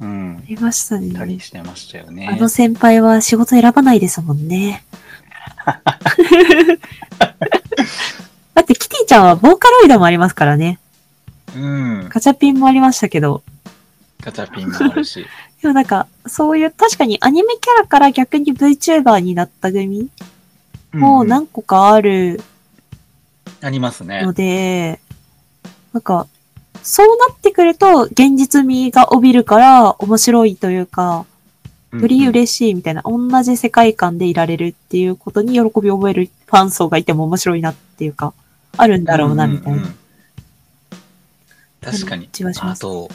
[0.00, 0.46] うんあ。
[0.46, 1.40] りましたいたりね。
[1.40, 2.28] してましたよね。
[2.28, 4.84] あの先輩は仕事選ばないですもんね。
[8.54, 10.78] だってキティちゃんはボーカロイドもありますからね。
[11.54, 12.08] うん。
[12.08, 13.42] ガチャピンもありましたけど。
[14.20, 15.26] ガチャピンもあるし。
[15.62, 20.10] でもなんか、そういう、確かにアニメキャラから逆に VTuber になった組
[20.92, 22.40] もん何個かある
[23.62, 24.32] ありますねの。
[24.32, 25.00] で、
[25.92, 26.26] なんか、
[26.82, 31.26] そうなってくると現実味が帯びるから面白いというか、
[32.00, 38.32] より嬉しいみたいな、同じ世界観でいられるっていうことに喜びを覚えるファン層がいても面白いなっていうか、
[38.76, 39.78] あるんだろうな、みたいな。
[39.78, 39.96] うんうんうん
[41.86, 42.28] 確かに
[42.62, 43.08] あと、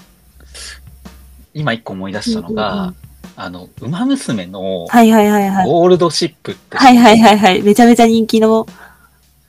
[1.53, 2.95] 今一個思い出したのうんうんが、うん
[3.35, 5.65] あの、ウマ娘のはいはいはいはい。
[5.65, 7.61] ゴールドシップって、はいはいはいはい。
[7.61, 8.65] めちゃめちゃ人気の。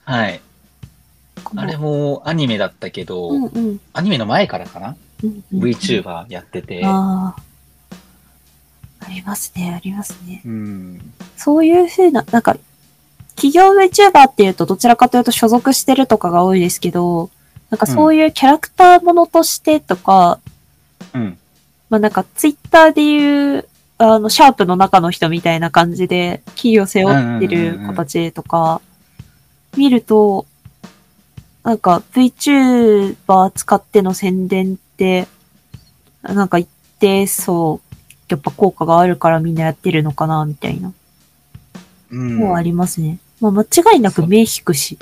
[0.04, 0.40] はい。
[1.54, 3.80] あれもアニメだったけど、うんうん。
[3.92, 7.42] アニメの前からかな、うんうん ?VTuber やってて、ああ。
[9.04, 10.42] ありますね、ありますね。
[10.44, 11.12] うん。
[11.36, 12.56] そういうふうな、なんか、
[13.34, 17.30] 企業 VTuber っていうとどちらかというと所属してるとかが多いですけど、
[17.70, 20.38] なんかそういうキャラクターものとしてとか、
[21.14, 21.38] うん。
[21.88, 28.80] まあなんかツイッターでいう、あの、シャープの中の人みたいな感じで、企業背負ってる子たちとか、
[29.76, 30.46] 見ると、
[31.64, 35.26] なんか VTuber 使っての宣伝って、
[36.22, 37.91] なんか一定そう、
[38.32, 40.92] やっぱ効果があるからみんなやってるのかな、みたいな。
[42.10, 43.18] うんもうありますね。
[43.40, 44.98] まあ間違いなく目引くし。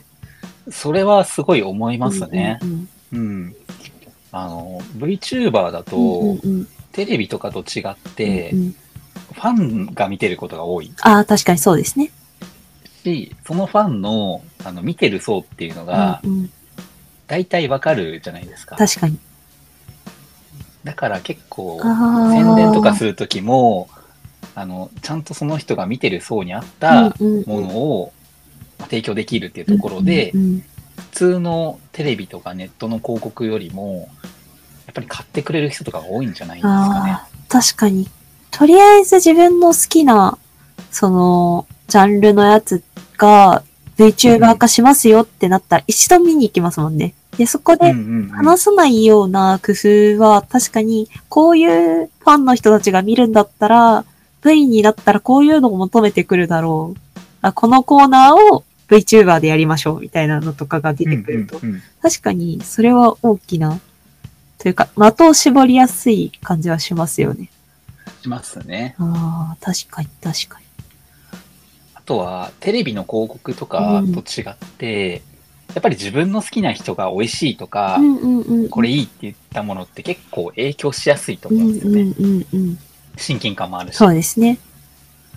[0.70, 2.58] それはすごい思いますね。
[2.62, 3.54] うんうん。
[4.32, 8.76] あの、VTuber だと、うんうんうんテレビとかと違って、うんうん
[9.32, 12.12] ファンが見てることが多いああ、確かにそうですね。
[13.02, 16.50] し、そのファンの、あの、見てる層っていうのが、うんうん
[17.26, 18.76] 大体わかるじゃないですか。
[18.76, 19.18] 確かに。
[20.84, 21.80] だから結構。
[21.82, 23.88] 宣伝とかするときも、
[24.54, 28.12] あの、ちゃんとその人が見てる層に合ったものを
[28.78, 30.62] まあ提供できるっていうところで普
[31.12, 34.08] 通のテレビとかネットの広告よりも、
[34.86, 37.18] やっぱり買ってくれる人とかが多いんじゃないですかね。
[37.48, 38.08] 確かに。
[38.50, 40.38] とりあえず自分の好きな、
[40.90, 42.82] その、ジャンルのやつ
[43.16, 43.62] が
[43.96, 47.14] VTuber 化しますよってなったら一度見に行きますもんね。
[47.36, 54.04] で、そこでうんうんうん話さないような工夫は、確かに、こういうファンの人たちが見るんだったら、
[54.44, 57.00] V になったらこういうのを求めてくるだろう。
[57.40, 61.58] あこのコーナーを VTuber でやりましょう、みたいなのとかが出てくると。
[61.58, 63.80] うんうんうん確かに、それは大きな、
[64.58, 67.48] というか、的を絞りやすい感じはしますよね。
[68.20, 68.94] しますね。
[68.98, 70.66] ああ、確かに、確かに。
[71.94, 75.22] あとは、テレビの広告とかと違って、
[75.72, 78.68] やっぱり自分の好きな人が美味しいとか、うんうんうん。
[78.68, 82.00] これいいって言ったものって結構影響しやすいとうん思うんですよね。
[82.02, 82.78] うんうんうん。
[83.16, 83.96] 親近感もあるし。
[83.96, 84.58] そうですね。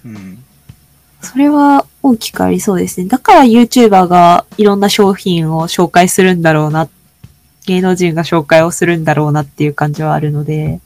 [0.06, 0.44] うん。
[1.22, 3.08] それは大きくありそうですね。
[3.08, 6.88] だから YouTuber がいろんな商品を紹介するんだろうな、
[7.66, 10.80] 芸能人が紹介をするんだろうなっていう感じはあるので、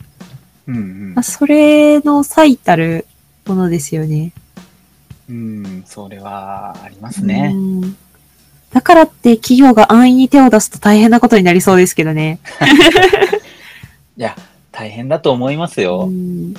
[0.67, 3.05] うんうんまあ、それの最たる
[3.45, 4.31] ものですよね。
[5.29, 7.57] うん、それはありますねう。
[7.57, 7.97] ん
[8.73, 12.39] だからって企業が安易に手を出すと大変なことになりそうですけどね。
[14.17, 14.35] いや、
[14.71, 16.07] 大変だと思いますうよ。
[16.07, 16.53] ん。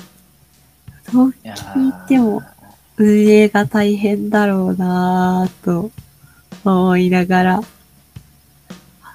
[1.11, 2.41] そう聞いても
[2.97, 5.91] 運営が大変だろうなぁと
[6.63, 7.61] 思いながら。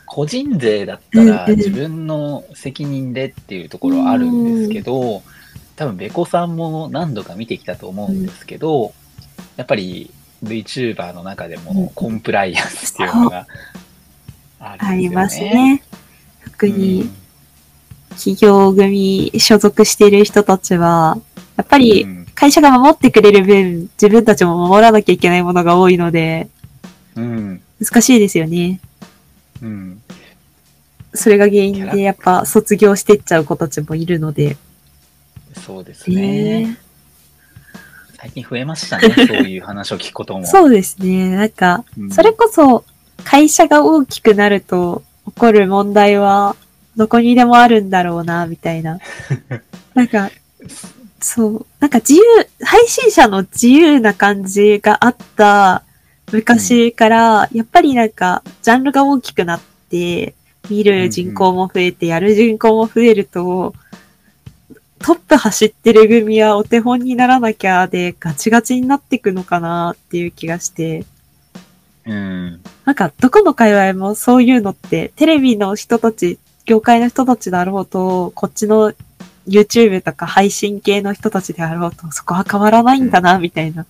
[0.06, 5.22] 個人税だったら自分の責任でっていうところはあるんですけど、
[5.76, 8.92] 多分ベコさんも何度か見てきたと思うんですけど、
[9.56, 10.10] やっぱり
[10.44, 13.46] VTuber の中でうんもコンプライアンスっていうのが
[14.60, 15.82] あありりますすね。
[16.44, 17.10] 特うんに
[18.10, 21.18] 企業組所属している人たちは、
[21.56, 26.48] やっぱりうん会社が守ってくれる分、自分たちも守らなきゃいけないものが多いので、
[27.16, 27.60] うん。
[27.80, 28.78] 難しいですよね。
[29.60, 30.00] うん。
[31.14, 34.56] それが原因でやっぱ卒業してっちゃう子たちもいるので。
[35.66, 36.62] そうですね。
[36.62, 36.78] ね
[38.28, 40.46] 最近増えましたね、 そういう話を聞くことも。
[40.46, 41.30] そうですね。
[41.30, 42.84] なんか、うんそれこそ
[43.24, 46.54] 会社が大きくなると起こる問題は
[46.96, 48.98] どこにでもあるんだろうな、みたいな。
[49.94, 50.30] なんか、
[51.20, 51.66] そう。
[51.80, 52.22] なんか自由、
[52.64, 55.82] 配信者の自由な感じがあった
[56.32, 59.60] 昔から、やっぱりなんか、ジャンルが大きくなっ
[59.90, 60.34] て、
[60.70, 63.74] 見る人口も増えて、やる人口も増えると、
[65.00, 71.04] トップ走ってる組はお手本にならなきゃでガチガチになっていくのかなっていう気がして、
[72.04, 72.60] うん。
[72.84, 78.92] なんかどこの界隈もそういうのって、テレビの人たち、業界の人たちだろうと、こっちの
[79.46, 83.86] YouTube とか配信系の人たちであろうと、そこは変わらないんだな、みたいな。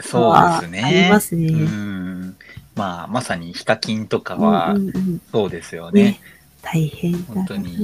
[0.00, 0.82] そうですね。
[0.82, 2.36] ありますねうん。
[2.74, 6.02] まあ、まさにヒカキンとかはうんうんうんそうですよね。
[6.02, 6.20] ね。
[6.62, 7.22] 大変。
[7.22, 7.76] 本当に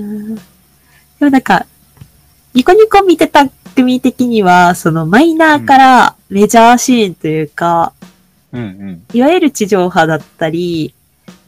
[1.18, 1.66] でもなんか、
[2.54, 7.92] ニコニコ見てた組的には、そのマイナーからメジャーシーンというか、
[8.52, 9.02] うんうん。
[9.12, 10.94] いわゆる地上波だったり、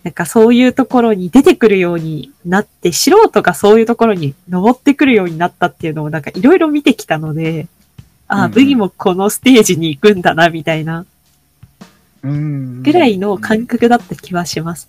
[0.03, 7.67] なんかそういうところに出てくるようになって、素人がそういうところに登ってくるようになったっていうのをなんかいろいろ見てきたので、
[8.29, 11.05] ああ、うんうんブギもこのステージに行くんだな、みたいな
[12.23, 12.83] うん。
[12.83, 14.89] ぐらいの感覚だった気はします。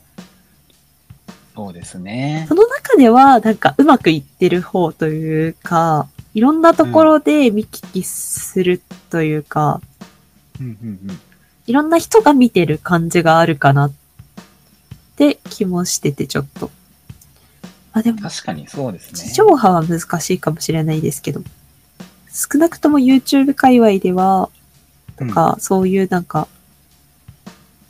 [1.56, 2.56] そうですねそ。
[2.56, 9.82] の中では、なんかうまくいってる方というか、いろんなところで見聞きするというか、
[10.60, 11.20] うんうんうん。
[11.68, 13.94] いろんな人が見てる感じがあるかなっ
[15.18, 16.72] て気もしてて、ちょっと。
[17.94, 19.34] あ、でも、確かにそうです地ね。
[19.34, 21.42] 上波は難しいかもしれないですけど、
[22.32, 24.50] 少なくとも YouTube 界隈では、
[25.18, 26.48] とか、そういうなんか、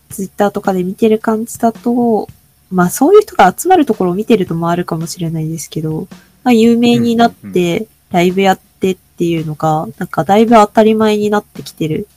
[0.09, 2.27] Twitter とかで見てる感じだと、
[2.71, 6.07] まあそういう人が集まるところを見てるともあるかもしれないですけど、
[6.43, 12.07] まあ有名になっうんて、ライブやってっていうのが、なんかだいぶ当たり前になってきてる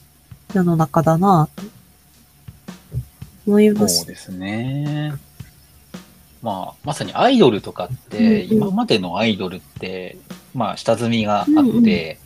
[0.53, 1.67] 世の中だなぁと
[3.47, 3.99] 思います。
[3.99, 5.13] そうですね。
[6.41, 10.17] まあ、まさにアイドルとかって、うんうん今までのアイドルって、
[10.53, 12.17] まあ、下積みがあって、うんうん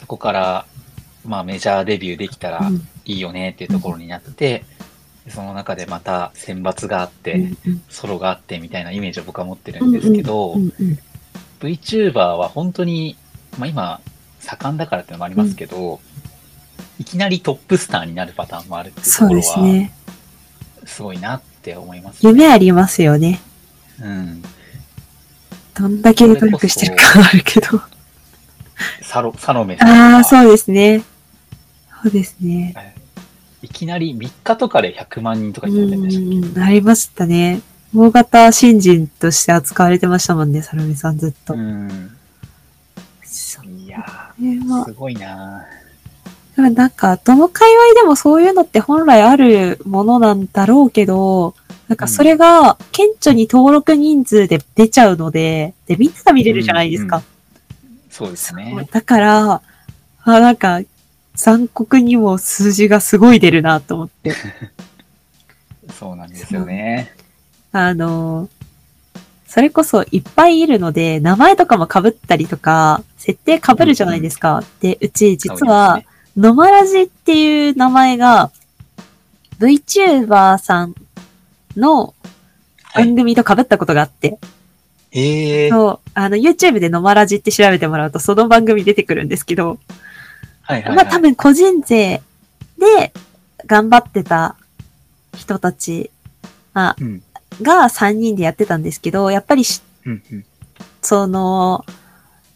[0.00, 0.66] そこから、
[1.26, 4.64] まあ、メジャーデビューできたらうんいいよねっていうところになって、
[5.28, 7.50] その中でまた選抜があって、
[7.88, 10.56] ソロがあってみたいなイメージを僕は持ってるんですけど、
[11.60, 13.16] VTuber は本当に、
[13.58, 14.00] まあ今、
[14.40, 16.00] 盛んだからっていうのもありますけど、
[16.98, 19.92] いきなりトップスターになるパターンもあるっていうところは、ですね。
[20.84, 22.30] すごいなって思います、ね。
[22.30, 23.40] 夢ありますよね。
[24.00, 24.42] うん。
[25.74, 27.80] どんだけ努力してるかはあるけど。
[29.02, 31.02] サロ、サロメさんああ、そうですね。
[32.02, 32.94] そうですね。
[33.62, 37.60] いきなり3日とかで100万人とかう言ってしたっんうん、ありましたね。
[37.94, 41.54] 大型新人として扱われてましたもんね、サロメさんずっと。
[41.54, 42.16] けうん。
[43.84, 44.04] いや
[44.84, 45.66] すごいな
[46.54, 51.54] でもなんか、どの界隈でもそういうのって本来あるものなんだろうけど、
[51.88, 57.22] なんかそれが、顕著に登録人数で出ちゃうので、で、みんなが見れるじゃないですか。
[58.10, 58.88] そうですね。
[58.92, 59.62] だから、
[60.22, 60.80] あ、なんか、
[61.40, 64.34] 残酷にも数字がすごい出るなと思って。
[65.98, 67.14] そうなんですよね。
[67.72, 68.50] あの、
[69.48, 74.62] それこそいっぱいいるので、名前とかも被ったりとか、設定被るじゃないですか。
[74.80, 76.02] で、うち実は、
[76.36, 78.50] ノマラジっていう名前が、
[79.58, 80.94] VTuber さん
[81.74, 82.14] の
[82.82, 83.06] はい。
[83.06, 84.38] 番組と被ったことがあって、
[85.12, 89.78] ええそう、あの、YouTube でノマラジって調べてもらうと、その番組出てくるんですけど、
[90.62, 90.96] はいはい、はい。
[90.96, 92.22] まあ多分個人税
[92.78, 93.12] で
[93.66, 94.56] 頑張ってた
[95.36, 96.10] 人たち、
[96.72, 97.22] まあ、うん。
[97.62, 100.44] が3人でやってたんですけど、やっぱりしうんうん。
[101.02, 101.84] その、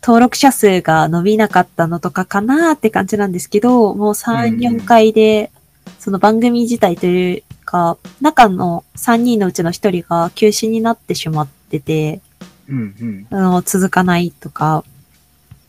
[0.03, 5.51] 登録者数が伸びなかったのとかかなって感じなんですけど、もう3、うんうん4回で、
[5.99, 12.21] その番組自体というか、中の3人のうちの1人が休止になってしまってて、
[12.69, 13.27] うんうん。
[13.31, 14.85] あの、続かないとか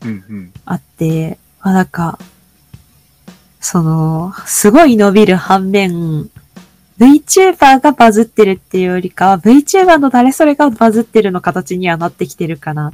[0.02, 0.52] うんうん。
[0.64, 2.16] あって、まあなんか、
[3.58, 6.30] その、すごい伸びる反面、
[7.00, 12.92] VTuber がバズってるっていうよりかは、VTuber の誰それがバズってるの形にはなってきてるかな。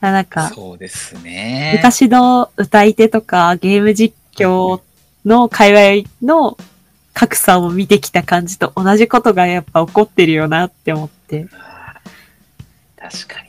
[0.00, 1.74] あなんか、そうですね。
[1.76, 4.80] 昔の歌い手とかゲーム実況
[5.26, 6.56] の界隈の
[7.12, 11.48] 格差を見てきた感じと同じことがやっぱ起こってるよなって思って。
[12.96, 13.42] 確か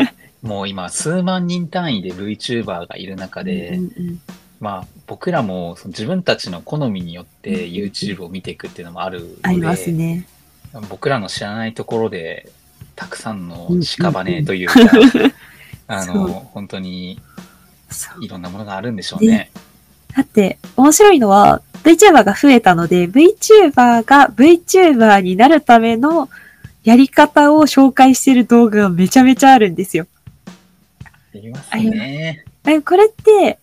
[0.00, 0.08] に。
[0.42, 4.20] もう今、数万人単位で VTuber がいる中で、うんうん
[4.60, 10.26] まあ、僕らもその自分たちの好みによってうん YouTube を見ていくっていうのもあるので、ありますね。
[10.88, 12.50] 僕らの知らないところで、
[12.94, 14.74] たくさんのうん屍というか、
[15.88, 17.18] あの、本当に
[18.20, 19.50] いろんなものがあるんでしょうね。
[20.14, 26.28] だって、面白いのは、VTuber が増えたので、VTuber が VTuber になるための
[26.84, 30.06] やり方を紹介してる動画がめちゃめちゃあるんですよ。
[31.34, 32.44] ありますね。
[32.66, 33.58] えこれって、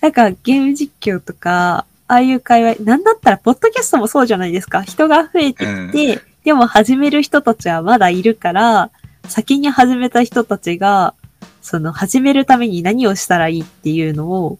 [0.00, 4.82] なんかゲーム実況とか、ああいう会話、なんだったら、ポッドキャストもそうじゃないですか。
[4.82, 8.90] 人が増えてきて、でも始める人たちはまだいるから、
[9.28, 11.14] 先に始めた人たちが、
[11.60, 14.58] その始めるために何をしたらいいっていうのを、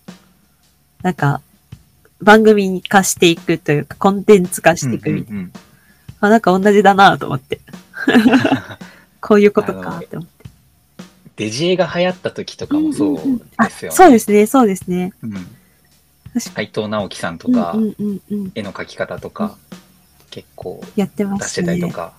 [1.03, 1.41] なんか、
[2.21, 5.41] 番組化していくというか、コンテンツ化していくみたいな。
[5.41, 5.53] うんうんうん
[6.21, 7.61] あ、なんか同じだなと思って。
[9.21, 10.38] こういうことかって思って。
[11.39, 13.97] デジエが流行った時とかもそうあですよね。
[13.97, 15.13] そうですね、そうですね。
[15.23, 16.41] うん。
[16.41, 17.55] 斎藤直樹さんとに。
[17.55, 18.53] か、うんうんうんうん。
[18.57, 19.57] 絵の描き方とか、
[20.31, 21.75] 結構やってま出しすね。
[21.75, 22.13] てたりとか。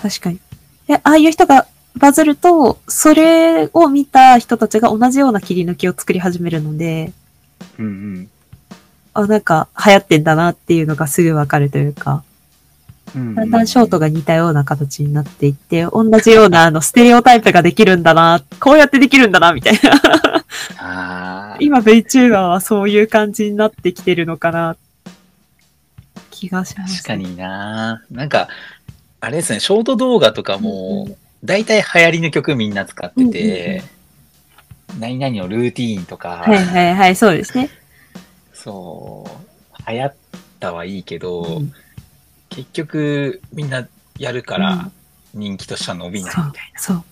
[0.00, 0.40] 確かに。
[0.86, 1.66] で、ああいう人が
[1.96, 7.12] バズると、それを見た人たちが同じような切り抜きを作り始めるので、
[7.78, 8.30] うんうん。
[9.14, 12.35] あ、なんか流行ってんだなっていうのがすぐわかるというか、うん
[13.14, 19.92] だんだんショートが似たような形になっていって、同じようなあのステレオタイプができるんだな、こうやってできるんだな、みたいな。
[20.78, 24.76] ああ、今 VTuber はそういう感じになってきてるのかな、
[26.30, 27.02] 気がします。
[27.02, 27.16] 確か。
[27.16, 28.02] にな。
[28.10, 28.48] なんか、
[29.20, 33.82] あれですね、ショート動画とかうんもう、大体流行りの曲みんな使ってて、
[34.98, 37.70] 何々のルーティーンとか、はいはいはい、そうですね。
[38.52, 39.26] そ
[39.88, 40.14] う、流行っ
[40.60, 41.72] たはいいけど、うん
[42.56, 43.86] 結局みんな
[44.18, 44.90] やるから
[45.34, 46.80] 人気としては伸びないみたいな。
[46.80, 47.04] そう。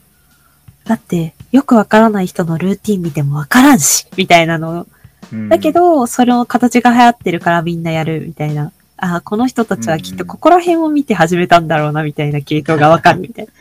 [0.85, 4.87] だって、よくわからない人のルーティン見てもわからんし、みたいなの。
[5.33, 8.73] うんだけ、ど、それの形が流行ってるからみんなやる、みたいな。
[8.97, 13.53] ああ、この人たちはきっとここら辺を見て始めたんだろうな、みたいな系統がわかるみたいな。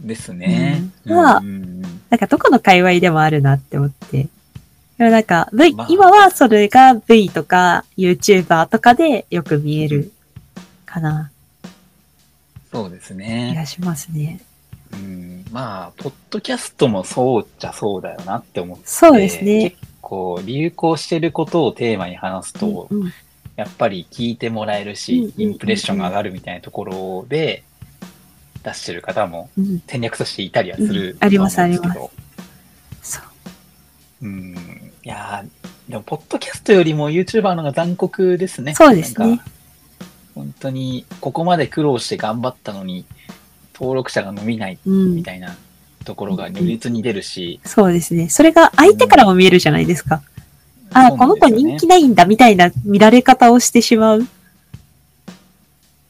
[0.00, 0.82] ですね。
[1.04, 4.28] うんまあうんなんかどこの界隈でもあるなって思って。
[4.98, 10.12] でもなんか V、まあ今はそれが V とか YouTuber とかでよく見える
[10.94, 11.30] かな、
[12.72, 13.52] そうです気ね。
[13.54, 14.40] がしますね。
[14.92, 18.84] うん、まあ、ポッドキャストもそうじゃそうだよなって思って。
[18.86, 19.70] そうですね。
[19.70, 23.12] 結構流行してることをテーマに話すと、うんうん
[23.56, 27.62] やっぱり聞いてもらえるうんしインプレッションが上がるみたいなところで
[28.64, 33.20] 出してる方もうん戦略としていたりはするうんありますとは思うんですそ
[34.22, 34.26] う。
[34.26, 34.92] うん。
[35.04, 38.74] いやーでも、ポッドキャストよりも YouTuber の方が残酷ですね。
[38.74, 39.40] そうですね
[40.34, 43.04] 本当に、ここまで苦労して頑張ったのに、
[43.74, 45.22] 登録者が伸びないうんみ。
[45.22, 45.56] たいな
[46.04, 48.28] ところが如実に出るし、そうですね。
[48.28, 50.22] それが相手からも見えるじゃないですか。
[50.92, 54.26] あ、そうこの子人気ないんだみたいな見られ方をしてしまう。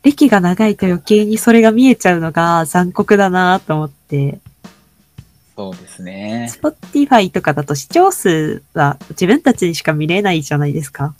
[0.02, 4.38] 歴が長いと余計にそれが見えちゃうのが残酷だなと思って。
[5.56, 6.50] そうですね。
[6.52, 11.14] Spotify とかだと視聴数は自分たちにしか見れないじゃないですか。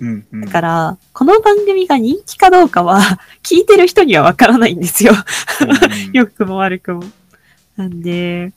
[0.00, 5.12] うんうんだから、この番組が人気かどうかは、 聞いてる人にはわからないんですよ。
[5.12, 7.04] うん良くも悪くも。
[7.76, 8.52] なんで、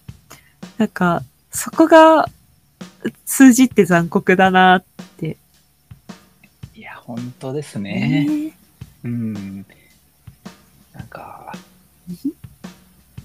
[0.78, 2.28] なんか、そこが、
[3.26, 4.84] 数字って残酷だなっ
[5.18, 5.38] て。
[6.76, 8.26] いや、本当ですね。
[8.28, 8.58] ね
[9.04, 9.66] うん。
[10.94, 11.54] なんか、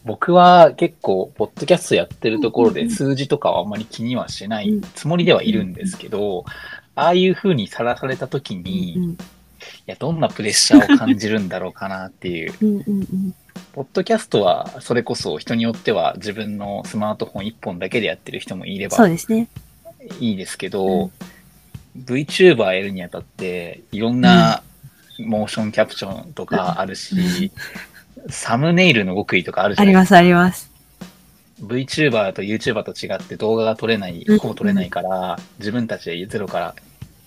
[0.04, 6.44] 僕は結構、ポッドキャストやってるところで数字とかはあんまり気にはしないうんつもりではいるんですけど、
[6.94, 9.16] ああいう風にさらされた時に、いうん
[9.86, 12.54] や、どんなプレッシャーを感じるんだろうかなっていう。
[12.60, 13.34] うんうんうん
[13.74, 19.48] ポッドキャストは、それこそ人によっては自分のスマートフォン1本だけでやってる人もいればそうですね。
[20.20, 21.12] いいですけうどん、
[21.98, 24.62] VTuber やるにあたって、いろんな
[25.18, 27.50] モーションキャプションとかあるし、
[28.28, 30.16] サムネイルの極意とかあるじゃないですか。
[30.18, 30.71] あります、あります。
[31.62, 36.74] VTuber と YouTuber と違って動画が撮れないうん、ほぼ撮れないから、自分たちでゼロから、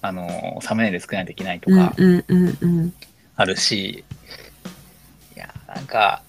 [0.01, 2.93] あの、サムネイル作らないといけないとうんかうんうんうん。
[3.35, 4.03] あるし、
[5.35, 6.21] いや、なんか、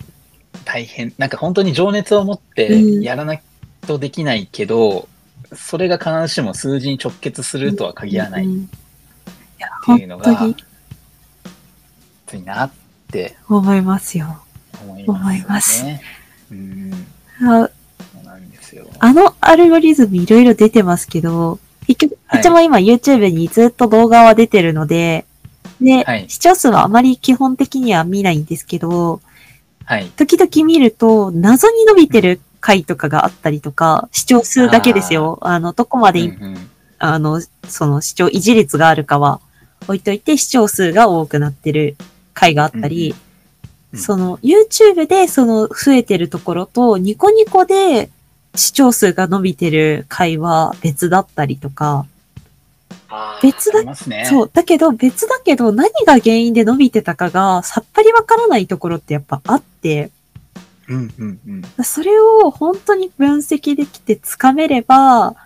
[0.64, 3.42] 大変、なんか本当に情熱を持ってうんやらない
[3.86, 5.08] とできないけど、
[5.54, 8.48] それが必ずしも数字に直結するとは限らないっ
[9.84, 10.54] ていうのが
[12.26, 12.72] ついなっ
[13.10, 14.42] て思いますよ。
[14.82, 16.02] 思い思いまますすね。
[16.50, 16.92] うん、
[17.40, 17.70] あそうなん
[18.84, 18.96] ですよ。
[18.98, 25.24] あのアルゴリズムいろいろ出てますけど、結局、はいうちも今 YouTube にずっと動画は出てるので、
[25.80, 29.20] で、はい視聴数はあまり基本的には見ないんですけど、
[29.84, 30.10] はい。
[30.16, 35.38] 時々見ると、謎に伸びてる回とかがあったりとか、視聴数だけですよ。
[35.42, 39.40] あの、どこまで、うんうんあの、その視聴維持率があるかは
[39.82, 41.96] 置いといて、視聴数が多くなってる
[42.32, 43.26] 回があったり、うんうん
[43.94, 48.10] その YouTube でその増えてるところと、ニコニコで
[48.56, 52.06] 視聴数が伸びてる回は別だったりとか、
[53.42, 54.24] 別だね。
[54.28, 54.50] そう。
[54.52, 60.10] だけど別だけど何が原因で伸びてたかがさっぱりわからないところってやっぱあって、
[60.88, 61.84] うんうんうん。
[61.84, 65.36] それを本当に分析できてつかめれば、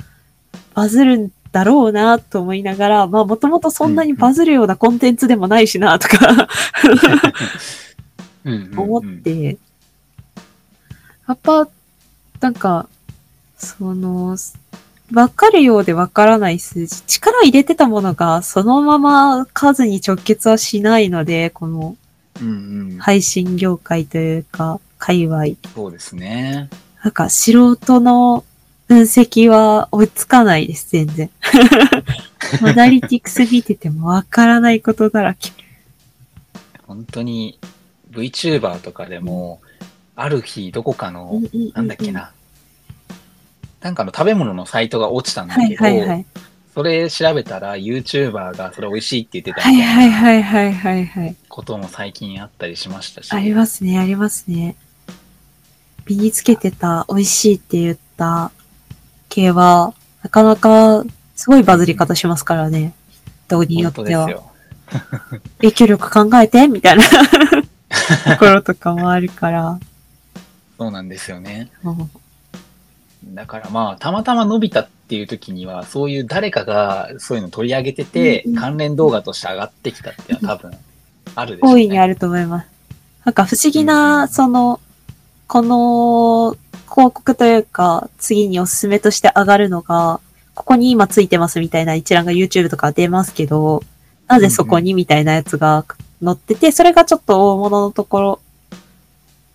[0.74, 6.48] バズるんだろうなと思いながら、まあもともとそんなにバズるようなコンテンツでもないしなとか
[8.44, 9.58] うん思って、
[11.28, 11.68] やっぱ、
[12.40, 12.88] なんか、
[13.60, 14.36] その、
[15.12, 21.96] わかるようでわからない数字、力入れてたものがそのまま数に直結はしないので、この。
[22.98, 25.44] 配信業界というか、界隈。
[25.74, 26.68] そうですね。
[27.02, 28.44] なんか素人の
[28.88, 31.30] 分析は追いつかないです、全然。
[32.60, 35.50] モダリティクス見ててもわからないことだらけ。
[36.86, 37.58] 本当に
[38.10, 39.60] VTuber とかでも、
[40.16, 41.40] ある日どこかの、
[41.74, 42.10] なんだっけ。
[42.10, 42.32] な。
[43.80, 46.26] なんかの食べ物のサイトが落ちたんだはいけど、はいはい。
[46.74, 51.36] それ調べたら YouTuber がそれ美味しいって言ってたはいはいみたいなはいはいはいはい。
[51.48, 53.32] ことも最近あったりしましたし。
[53.32, 54.76] ありますね、ありますね。
[56.06, 58.52] 身につけてた美味しいって言った
[59.28, 61.04] 系は、なかなか
[61.34, 62.94] すごいバズり方しますからね。
[63.48, 64.28] 人によっては。
[65.58, 69.78] 影響力考えてみたいな ところとかもあるから。
[70.78, 71.70] そうなんですよね。
[73.24, 80.76] うんだからまあ、たまたま伸びたっていう時には、そういう誰かがそういうの取り上げててうんう、ん関連動画として上がってきたっていうのは多分、
[81.34, 81.82] あるでしょうね。
[81.82, 82.66] 大いにあると思います。
[83.24, 84.80] なんか不思議うんな、その、
[85.46, 86.56] この
[86.90, 90.20] 広告というか、次におすすめとして上がるのが、
[90.54, 93.82] ここに今ついてますみたいな一覧が YouTube とか出ますけど、
[94.26, 95.84] なぜそこにみたいなやつが
[96.22, 98.40] 載ってて、それがちょっと大物のところ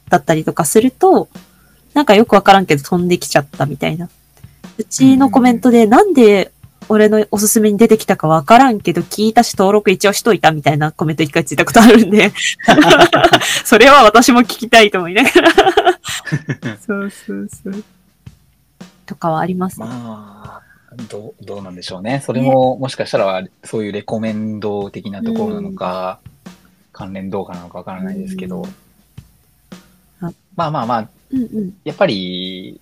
[0.09, 1.29] だったりとかすると、
[1.95, 4.09] なんかよくわからんけど飛んできちゃったみたいな。
[4.77, 6.51] うちのコメントでなんで
[6.89, 12.33] 俺のおすすめに出てきたかわからんけど、聞いたし登録一応しといたみたいなコメント一回ついたことあるんで、
[13.63, 15.51] それは私も聞きたいと思いながら。
[16.85, 17.83] そうそうそう。
[19.05, 19.85] とかはありますね。
[19.85, 22.21] まあ、どう、どうなんでしょうね。
[22.25, 26.19] それも、もしかしたら、そういうレコメンド的なところなのか、
[26.91, 28.75] 関連動画なのかわからないですけど、うん
[30.21, 31.77] あまあまあまあ、うんうん。
[31.83, 32.79] やっぱり、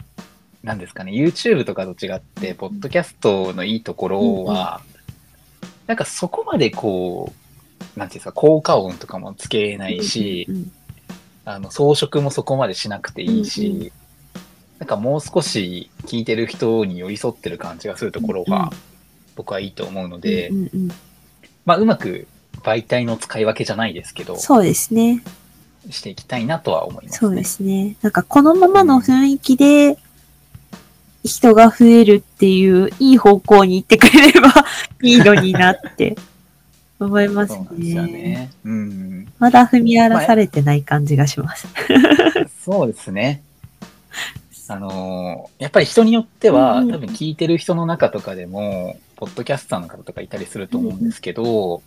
[0.63, 4.81] なんですかね、YouTube とかと違って、ポッドキャストのいいところは、
[5.87, 7.33] なんかそこまでこ
[7.95, 10.71] う、なんていうんですか、効果音とかもつけないし、うんうん
[11.45, 13.91] あの、装飾もそこまでしなくていいし、うんう
[14.79, 18.59] なんかもう少し聞いてる人に寄り添ってる感じがするところうんうん。
[18.59, 18.71] が、
[19.35, 20.87] 僕はいいと思うので、うんうんうん。
[21.65, 22.27] まあ、うまく
[22.63, 25.21] 媒体の使い分けじゃないですけど、そうですね。
[25.89, 27.17] していきたいなとは思いますね。
[27.19, 27.95] そうですね。
[28.01, 29.97] なんかこのままの雰囲気で、
[31.23, 34.53] 人が増えるっていう、いい方向に行ってくれれば
[35.01, 36.15] いいのになって
[36.99, 38.11] 思いますそうなんですよね。
[38.11, 38.51] ね。
[38.65, 39.27] うん。
[39.39, 41.67] まだ踏み荒らされてない感じがします。
[42.63, 43.41] そうですね。
[44.69, 51.81] あのーやっぱり人によっては、うんうん多分聞いてる人の中とかでも、ポッドキャスターの方とかいたりすると思うんですけど、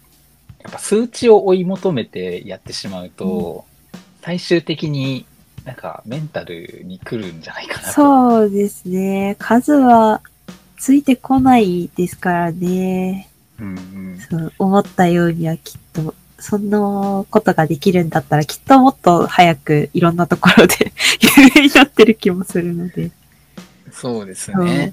[0.63, 3.65] やっぱ数値を追い求めてやってしまうと、
[4.27, 5.25] 最終的に
[5.65, 7.93] なんかメンタルに来るんじゃないかなと。
[7.93, 9.37] そうですね。
[9.39, 10.21] 数は
[10.77, 13.29] ついてこないですからね。
[13.61, 13.73] うんう
[14.17, 14.19] ん。
[14.29, 23.13] そう思ったようにはきっと、そんなことができるんだったらきっともっと早くいろんなところで有名になってる気もするので。
[23.93, 24.93] そうですね。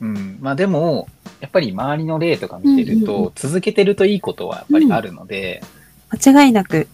[0.00, 0.38] うん。
[0.40, 1.06] まあでも、
[1.40, 5.62] やっぱり周りの例とか見てると、うんうんうん続けてるといいことはやっぱりあるので、
[6.10, 6.88] 間違いなく、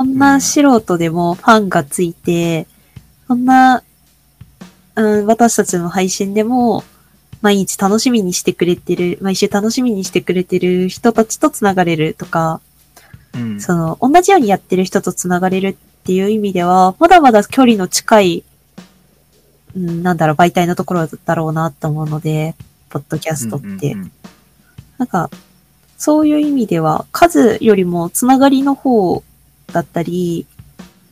[0.00, 2.66] こんな素人でもファンがついて、
[3.28, 3.82] こんな、
[4.94, 6.84] うん、私たちの配信でも、
[7.42, 12.62] 毎日楽しみにしてくれてる、毎週楽しみにしてくれてる人たちと繋がれるとか、
[13.34, 18.44] うんその、同じようにやってる人と繋がれるっていう意味では、まだまだ距離の近い、
[19.76, 22.54] うん、なんだろう、媒体のところだろうなと思うので、
[22.88, 23.92] ポッドキャストって。
[23.92, 24.12] うんうん
[24.96, 25.30] なんか、
[25.98, 29.22] そういう意味では、数よりもつながりの方
[29.70, 30.46] だったり、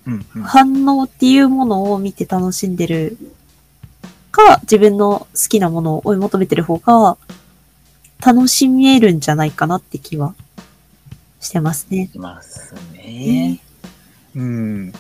[0.07, 3.19] うんうん反応っていうものを見て楽しんでる
[4.31, 7.19] か、自分の好きなものを追い求めてる方が、
[8.25, 10.35] 楽しめるんじゃないかなって気は
[11.41, 12.11] してますね。
[12.15, 13.61] いますね。
[14.35, 14.93] うん。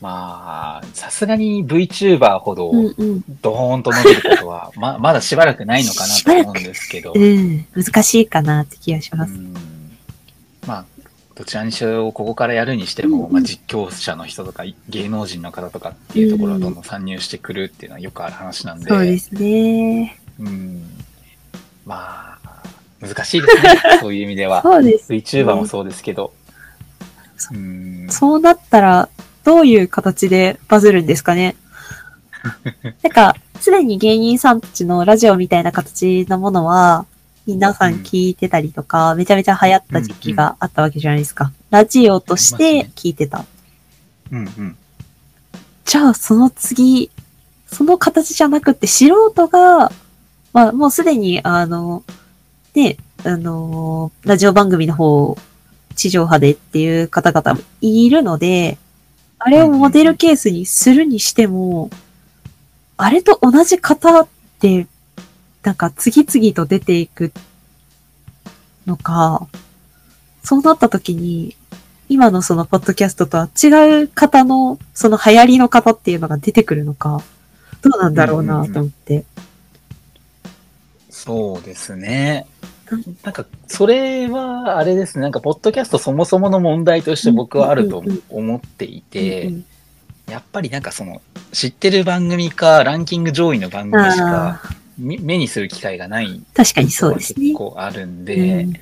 [0.00, 3.24] まあ、さすがに VTuber ほどうんうん。
[3.42, 7.12] ドーンと伸びることは、 ままだしばらくないのかなと思うんですけど。
[7.14, 7.66] うん。
[7.74, 9.32] 難しいかなって気がします。
[9.32, 9.54] うん
[10.66, 10.84] まあ、
[11.38, 18.88] どちらにしろここからやるにしても、うんまあ、実況者の人とか芸能人の方とかっていうところはどんどん参入してくるっていうのはよくある話なんで。
[18.88, 20.18] そうですね。
[20.40, 20.82] うん。
[21.86, 22.62] まあ、
[23.00, 23.80] 難しいですね。
[24.02, 24.62] そういう意味では。
[24.62, 25.12] そうです。
[25.12, 26.32] VTuber もそうですけど。
[27.36, 28.06] そうん。
[28.10, 29.08] そうなったら、
[29.44, 31.54] どういう形でバズるんですかね？
[33.04, 37.06] なんか、すでに芸人さんたちのラジオみたいな形のものは、
[37.48, 41.50] 皆さん聞いてたりとか、めちゃめちゃ流行った時期があったわけじゃないですか。
[41.70, 43.46] ラジオとして聞いてた。
[44.30, 44.76] うんうん。
[45.86, 47.10] じゃあ、その次、
[47.66, 49.90] その形じゃなくて、素人が、
[50.52, 52.04] まあ、もうすでに、あの、
[52.74, 55.38] ね、あの、ラジオ番組の方、
[55.96, 58.76] 地上波でっていう方々もいるので、
[59.38, 61.88] あれをモデルケースにするにしても、
[62.98, 64.28] あれと同じ方っ
[64.60, 64.86] て、
[65.62, 67.32] なんか次々と出ていく
[68.86, 69.46] のか、
[70.42, 71.56] そうなった時に、
[72.08, 77.22] 今のそのポッドキャストとは違う方の、その流行りの方っていうのが出てくるのか、
[77.82, 79.24] どうなんだろうなと思って。
[81.10, 82.46] そうですね
[82.90, 83.04] うん。
[83.22, 85.22] なんか、それは、あれですね。
[85.22, 89.64] なんか、ポッドキャストそもそもの問題として僕はあると思っていうんてう、ん
[90.28, 91.20] やっぱりなんかその、
[91.52, 94.62] 知ってる番組か、ランキング上位の番組しか
[94.98, 97.46] 目にする機会がないあ、確かにそうですね。
[97.46, 97.54] 結。
[97.54, 98.74] 構あるんうで、ん。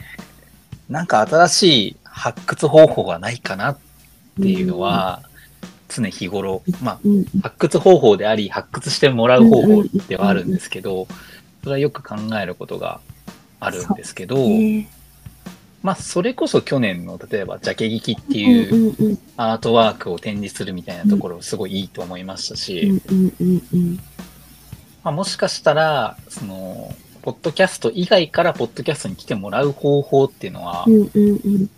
[0.89, 3.79] なんか新しい発掘方法がないかなっ
[4.41, 5.23] ていうのは、
[5.89, 11.07] 常日頃、まあ、うん、発掘方法であり、発掘してもらう方法ではあるんですけど、
[11.63, 13.01] それはよく考えることが
[13.61, 14.89] あるんですけど、ね。
[15.83, 23.01] まあ、それこそ去年の、例えば、ジャケ聴きってうんいうアートワークを展示するみたいなところ、すごいいいと思いましたうし、
[25.07, 26.93] まあ、もしかしたら、その、
[27.23, 30.85] ポッドキャスト以外からポッドキャストに来てもらう方法っていうのは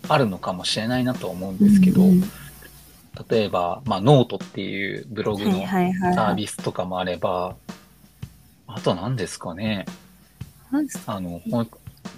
[0.07, 2.23] あるのかもしれないなと思うんですけど、うんうん
[3.29, 6.35] 例えば、まあ、ノートっていうブログのサーはい。
[6.37, 7.55] ビスとかもあれば、
[8.65, 9.85] あとは何ですかね、
[10.71, 11.17] なんですか？
[11.17, 11.41] あの、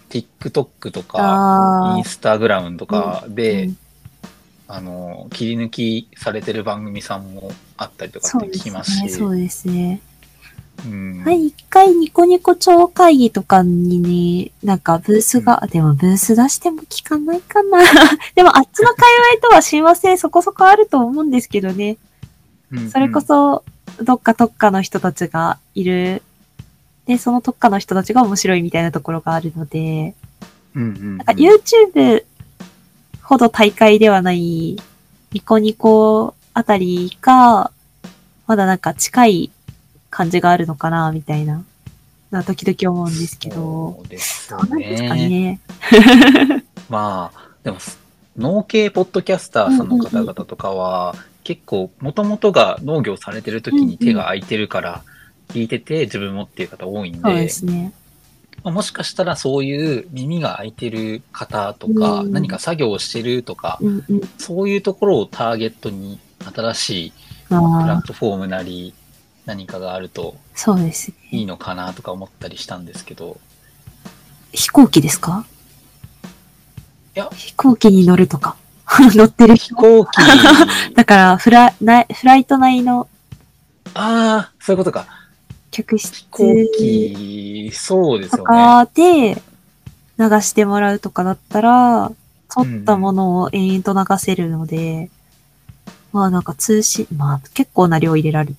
[0.09, 3.77] TikTok とか、あインスタグラムとかーで、うん
[4.67, 8.51] あの、切り抜きされてる番組さんもあったりとかって聞。
[8.65, 10.01] きますし、そうですね。
[10.85, 17.79] うんはい、一回ニコニコ超会議とかにね、なんかブースが、でもブース出しても聞かないかな。
[18.35, 19.07] でもあっちの界
[19.39, 21.97] 隈とは親和性そこそこあると思うんですけどね。
[22.71, 23.63] うんそれこそ、
[24.01, 26.23] どっか特化の人たちがいる。
[27.05, 30.15] で、その特化の人たちが面白いみたいなところがあるので、
[30.75, 32.23] うんうんうんなんか YouTube
[33.21, 34.77] ほど大会ではない
[35.31, 37.71] ニコニコあたりが、
[38.47, 39.51] まだなんか近い
[40.11, 41.63] 感じがあるのかな、みたいな、
[42.29, 45.29] な時々思うんですけど、そうですどうなんですかね。
[45.29, 45.59] ね。
[46.89, 47.77] まあ、でも、
[48.37, 55.01] 農系ポッドキャスターさんの方々とかは、結構、もともとが農業されてる時に手が空いてるから、
[55.49, 57.91] 聞いてて自分もっていう方多いんそうでで、すね。
[58.63, 64.21] まあもしかしたらそういう耳が開いてる方とか、うん何か作業をしてるとか、うんうん。
[64.37, 66.19] そういうところをターゲットに
[66.55, 67.13] 新しい
[67.49, 68.93] プラあッあ、トフォームなり
[69.45, 71.15] 何かがあるとそうですね。
[71.31, 73.39] いいのかなとか思ったりしたんですけど、
[74.53, 75.45] 飛行機ですか？
[77.15, 78.55] いや飛行機に乗るとか。
[79.15, 79.75] 乗ってる人。
[79.75, 80.11] 飛行機、
[80.95, 83.07] だから、フラ、なフライト内の
[83.93, 85.07] ああ、そういうことか。
[85.71, 86.43] 客室飛行
[86.77, 88.47] 機、そうですとよね。
[88.47, 89.41] かで
[90.19, 92.11] 流してもらうとかだったら、
[92.53, 95.09] 撮ったものを延々と流せるので、
[96.11, 98.51] まあなんか通信、まあ結構な量入れられ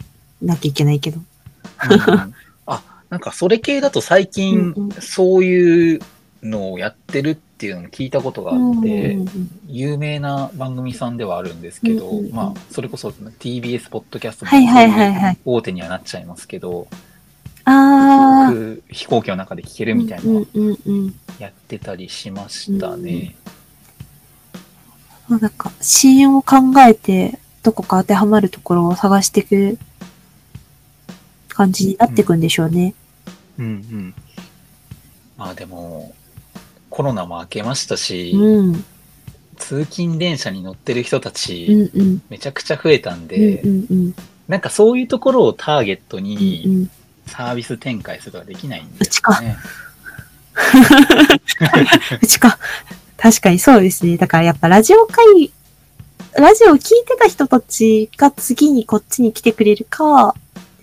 [0.43, 1.19] なきゃいけないけど。
[1.19, 2.35] うんうん
[2.67, 6.01] あ、なんかそれ系だと最近そういう
[6.43, 9.17] のをやってるっていうのも聞いたことがあって、
[9.69, 16.89] 有名な番組さんではあるんですけど、うんうんうんまあ、それこそ TBS ポッドキャストはいはいはいはい大手にはなっちゃいますけど、
[17.65, 18.51] ああ。
[18.51, 20.47] 僕飛行機の中で聞けるみたいなの。
[21.39, 23.37] やってたりしましたね。
[25.29, 29.79] まあなんか、シーンを考えて、どこか当てはまるところを探していく
[31.55, 32.95] 感じになっていくんでしょうね。
[33.59, 34.15] うんうん。
[35.37, 36.15] まあでも、
[36.91, 38.43] コロナも明けましたし、うん。
[38.43, 38.85] うん
[39.59, 42.23] 通勤電車に乗ってる人たうち、んうん。
[42.29, 44.15] めちゃくちゃ増えたんうんで、うんうん。
[44.49, 46.91] なんかそういうところをターゲットうんうにん。
[47.27, 49.57] サービス展開することができないんですよね。
[52.21, 52.59] うちか。
[53.17, 54.17] 確かにそうですね。
[54.17, 55.53] だからやっぱラジオ会、
[56.35, 60.35] ラジオを聞いてた人たちが次にこっちに来てくれるか、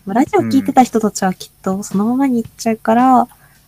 [0.06, 3.28] ラジオ聞いてた人たちはきっとそのままに行っちゃうから、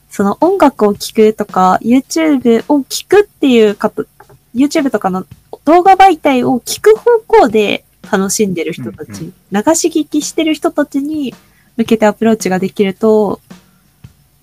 [0.10, 4.06] その音楽を聞くとか、YouTube を聞くっていうかと、
[4.56, 5.26] YouTube とかの
[5.66, 11.34] 動画媒体を聞く方向で楽しんでる人たち、うんう流し聞きしてる人たちに
[11.78, 13.40] 向けてアプローチができると、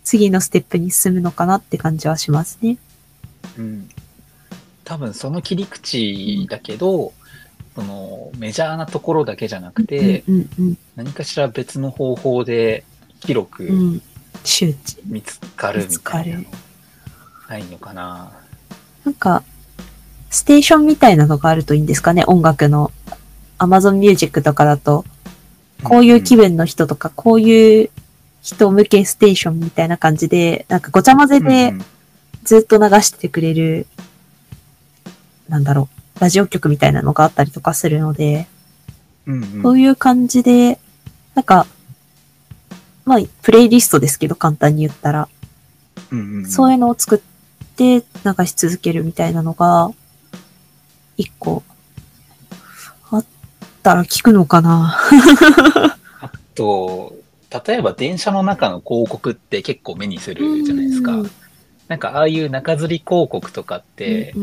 [0.04, 2.78] 次のステップに進むのかなって感じはしますね。
[3.58, 3.88] うん。
[4.84, 7.12] 多分その切り口だけど、
[7.78, 12.82] そのメジャーなところだけじゃなくて、うんうん何かしら別の方法で
[13.20, 13.78] 広くうん。
[13.78, 14.02] うん。
[14.42, 14.98] 周知。
[15.06, 16.46] 見つかるみたいなの見
[17.48, 18.32] ないのかな。
[19.04, 19.44] なんか、
[20.28, 22.90] ステーションみたいなのがあるといいんですかね、音楽の。
[23.58, 25.04] Amazon Music とかだと、
[25.84, 27.90] こういう気分の人とか、こういう
[28.42, 31.84] 人向けステーションみたいな感じで、なんかごちゃ混ぜうんでうん
[32.42, 33.86] ずっと流しててくれる、
[35.48, 38.46] なんだろう、ラジオ局みたいなのがあったりとかするので、
[39.26, 39.62] うんうん。
[39.62, 40.78] そういう感じで、
[41.34, 41.66] なんか、
[43.04, 45.28] まあ、プレイリストですけど、簡単に言ったら、
[46.10, 46.46] うんうんうん。
[46.46, 47.18] そういうのを作っ
[47.76, 49.90] て流し続けるみたいなのが、
[51.16, 51.62] 一個、
[53.10, 53.24] あっ
[53.82, 54.98] たら聞くのかな。
[56.20, 57.14] あと、
[57.66, 61.12] 例えば電車の中の広告って結構目にするじゃないですか。
[61.12, 61.30] うん
[61.88, 64.34] なんかああいう中吊り広告とかって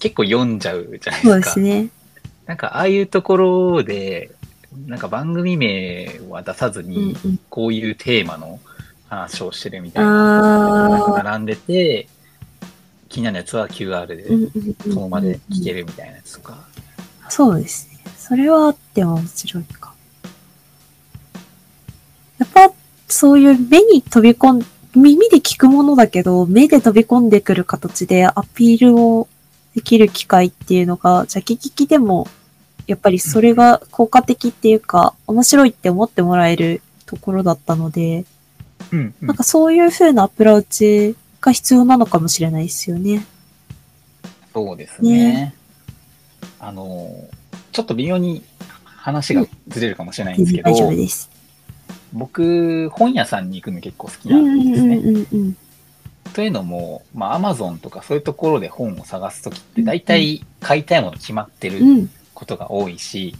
[0.00, 1.44] 結構読んじゃうじゃないそうでか。
[1.44, 1.88] ですすね。
[2.46, 4.30] なんかああいうところで、
[4.86, 8.58] なんか番組名は出さずうんに、うんこういうテーマの
[9.08, 12.08] 話をしてるみたいな、並んでて、
[13.08, 14.26] 気になるやつは QR で
[14.82, 16.58] そのままで聞けるみたいなやつとか。
[17.28, 17.98] そうですね。
[18.16, 19.92] それはあっても面白いか。
[22.38, 22.72] やっぱ、
[23.08, 29.28] そういう目に飛び込ん、耳で聞くものだけど、目で飛び込んでくる形でアピールを
[29.74, 32.26] できる機会っていうのが、ジャケ聞きでも、
[32.86, 38.24] やっぱりそれが効果的っていうか、面白いって思ってもらえるところだったので、
[38.90, 43.26] うん、うんなんかそういう風なアプローチが必要なのかもしれないですよね。
[44.54, 45.32] そうですね。
[45.32, 45.54] ね
[46.58, 47.28] あの、
[47.72, 48.42] ちょっと微妙に
[48.84, 51.30] 話がずれるかもしれないんですけど、大丈夫です。
[52.12, 54.96] 僕、本屋さんに行くの結構好きうなんんですね。
[54.96, 55.56] うんうんうん。
[56.32, 62.10] というのも、まあ、アマゾンとかそういうところで本を探すときって、大体買いたいもの決まってるうん。
[62.34, 63.34] ことが多いし、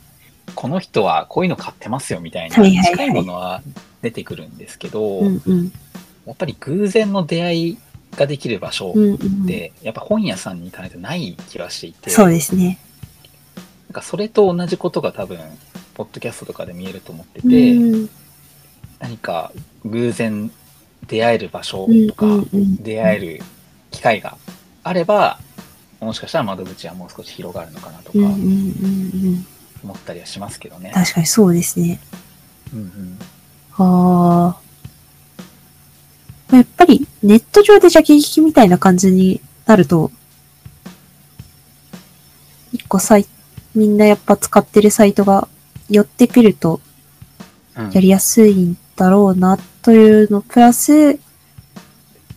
[0.55, 3.63] この人はこういうの買ってますよみたいな近いものは
[4.03, 5.73] 出てくるんですけど、うんうん。
[6.27, 7.79] やっぱり偶然の出会い
[8.17, 9.45] ができる場所うんうん。
[9.45, 12.79] って、やっぱ本屋さんに行かないとない気はしていて、そうですね。
[13.89, 15.39] なんかそれと同じことが多分、
[15.95, 18.09] ポッドキャストとかで見えると思ってうて、ん
[18.99, 19.53] 何か
[19.85, 20.51] 偶然
[21.07, 23.43] 出会える場所とか、出会える
[23.91, 24.37] 機会が
[24.83, 25.39] あれば、
[26.01, 28.19] もしかしたら窓口はもう少し広がるのかなとか。
[29.81, 30.91] 思ったりはしますけどね。
[30.93, 32.01] 確かにそうですね。
[32.75, 33.19] うんうん
[33.81, 34.57] あ
[36.53, 36.57] あ。
[36.57, 40.11] やっぱりネット上でジャケ聞きみたいな感じになると、
[42.73, 43.27] 一個サイ
[43.75, 45.47] みんなやっぱ使ってるサイトが
[45.89, 46.81] 寄ってくると
[47.77, 51.19] うんやりやすいんだろうなというのプラス、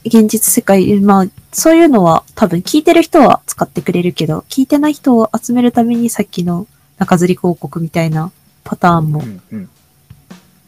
[0.06, 8.32] 現実世界、まあ、そういうのは多分聞いてる人は使ってくれるけど、聞いてない人を集めるためにさっきの中吊り広告みたいな
[8.64, 9.24] パターンも。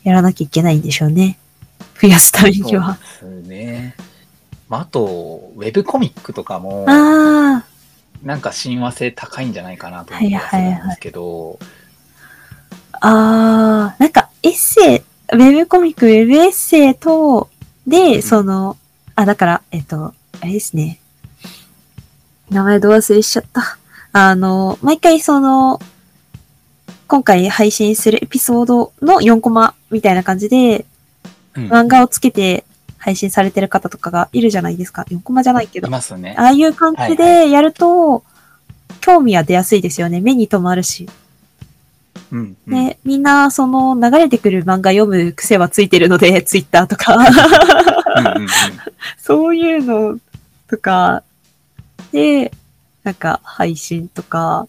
[0.04, 1.38] やらなきゃいけないんでしょうね。
[2.02, 2.98] 増やすためには。
[3.20, 3.96] そうですね。
[4.68, 7.64] まあ、あと、ウェブコミックとかも、あ
[8.24, 11.60] なんか親和性高いんじゃないかなと思ってんですけど、
[12.94, 17.50] あ、ああ、なんかエッセイ、ウェブコミック、ウェブエッセイと、
[17.88, 18.78] で、んその、
[19.16, 21.00] あ、だから、えっと、あれですね。
[22.50, 23.78] 名前ど忘れしちゃった。
[24.12, 25.80] あの、毎回その、
[27.08, 30.86] 今回配信するエピソードの4コマみたいな感じで、
[31.56, 32.66] うん漫画をつけて
[32.98, 35.04] 配信されてる方とかがいるじゃないですか。
[35.10, 35.92] 4コマじゃないけどい。
[35.92, 36.36] ますね。
[36.38, 38.24] ああいう感じはいでやると、
[39.02, 40.22] 興味は出やすいですよね。
[40.22, 41.08] 目に留まるし。
[42.34, 42.88] うんうん。
[42.88, 48.48] で、みんな、その、流れてくる漫画読む癖はついてるので、 ツイッターとか、うんうんうん。
[49.18, 50.20] そういうの
[50.68, 51.24] とか、
[52.12, 52.52] で、
[53.04, 54.68] なんか、配信とか、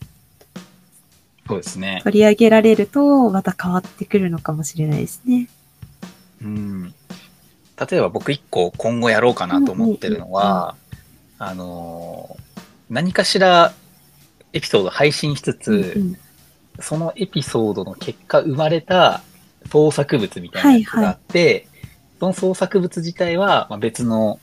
[1.49, 2.01] そうですね。
[2.05, 5.49] 取り上げられると、また変わってくるのかもしれないですね。
[6.43, 6.95] うん。
[7.91, 10.75] 例えば僕一個今後やろうかなと思ってるのは、
[11.39, 12.45] あのー
[12.91, 13.73] 何かしら
[14.53, 16.17] エピソード配信しつつ、うん
[16.81, 19.23] そのエピソードの結果生まれた
[19.71, 21.69] 創作物みたいなやつがあって、
[22.21, 24.41] その創作物自体はまあ別の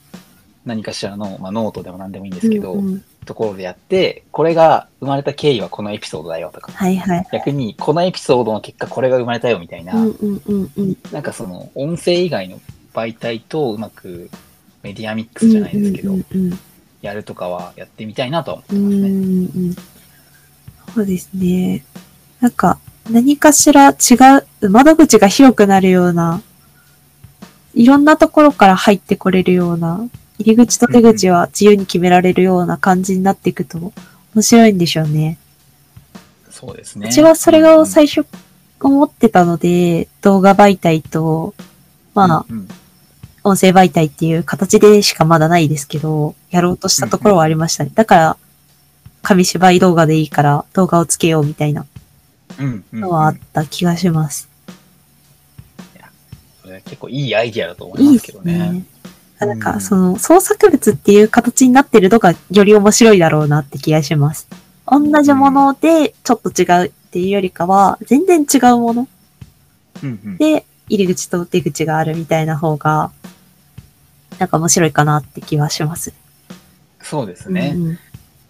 [0.64, 7.26] 何かしらの、まあ、ノートでも何でもいいんですけど、うんうんところでやって、これが生まれた経緯はこのエピソードだよとか、はいはい。
[7.32, 9.94] 逆にこのエピソードの結果これが生まれたよみたいな。
[11.12, 12.60] なんかその音声以外の
[12.92, 14.28] 媒体とうまく
[14.82, 16.16] メディアミックスじゃないですけど、
[17.00, 18.74] やるとかはやってみたいなとは思って。
[18.74, 19.08] ますね。
[19.08, 19.74] うんうん。
[20.94, 21.84] そうですね。
[22.42, 22.78] なんか、
[23.08, 23.94] 何かしら違
[24.60, 26.42] う、窓口が広くなるような、
[27.72, 30.04] いろんなところから入ってこれるような、
[30.40, 33.92] 入り口と出口は自由に決められるような感じになっていくと
[34.34, 35.38] 面白いんでしょうね。
[36.50, 37.08] そうですね。
[37.08, 38.26] うちはそれうんが最初
[38.80, 41.54] 思ってたので、動画媒体と、
[42.12, 42.68] まあ、うんうん
[43.44, 47.90] 音声媒体っていう形でしかまだないですけど、やろうとしたところはありましたね。
[47.92, 48.36] だから、
[49.22, 51.84] 紙芝居動画でいいから動画をつけようみたいな
[52.92, 54.48] のはあった気がします。
[56.62, 58.58] それは結構いいアイディアだと思いいいまですすけどね。
[58.58, 58.84] ね。
[59.38, 64.46] なんうんか、その、創作物っていう形になってるのがより面白いだろうなって気がします。
[64.86, 69.08] 同じものでちょっと違うっていうよりかは、全然違うもの
[70.02, 73.10] うんうんで入り口と出口があるみたいな方が、
[74.38, 76.12] なんか面白いかなって気はします。
[77.00, 77.98] そうですね、うんうん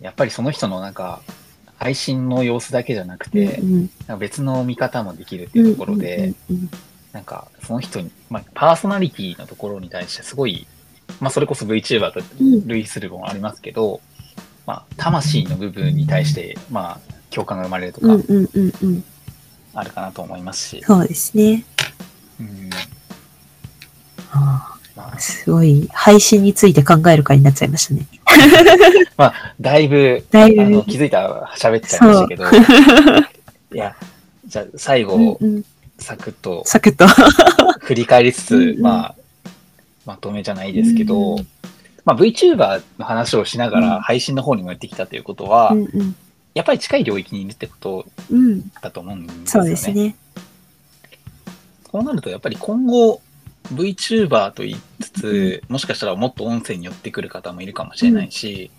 [0.03, 1.23] やっぱりその人のなんか、
[1.83, 3.81] 配信の様子だけじゃなくて、うんうん。
[3.81, 6.71] なんか別の見方もできるっていうところで、うんうん
[7.13, 10.67] なんかその人に、まあ、パーソナリティのところに対してすごい、
[11.21, 12.67] まあそれこそ VTuber とうん。
[12.69, 14.01] 類するものありますけど、
[14.65, 19.05] まあ魂の部分に対して、まあ共感が生まれるとかうんうんうんうん。
[19.75, 21.65] あるかなと思いますし、そうですね。
[22.41, 22.71] うん。
[24.31, 25.15] あまあ。
[25.15, 28.07] あ、すごい、配信について考える会になっちゃいましたね。
[29.17, 32.45] まあ、だいぶ、だいぶあの気づいたら喋っちゃいましたけど、
[33.75, 33.97] いや、
[34.47, 35.65] じゃあ最後、うんうん、
[35.99, 37.07] サクッとサクッと。
[37.81, 39.15] 振り返りつつ、うんうんまあ、
[40.07, 41.47] まとめじゃないですけど、うん
[42.05, 46.17] まあ VTuber の話をしながうんら配信の方にもやってきたということは、うんうん。
[46.55, 48.69] やっぱり近い領域にいるってことうん。
[48.81, 49.47] だと思うんですよね。
[49.47, 50.17] そうですね。
[51.91, 53.21] そうなるとやっぱり今後
[53.65, 58.71] VTuber と言いつつ、もしかしたらもっと音声に寄ってくる方もいるかもしれないし、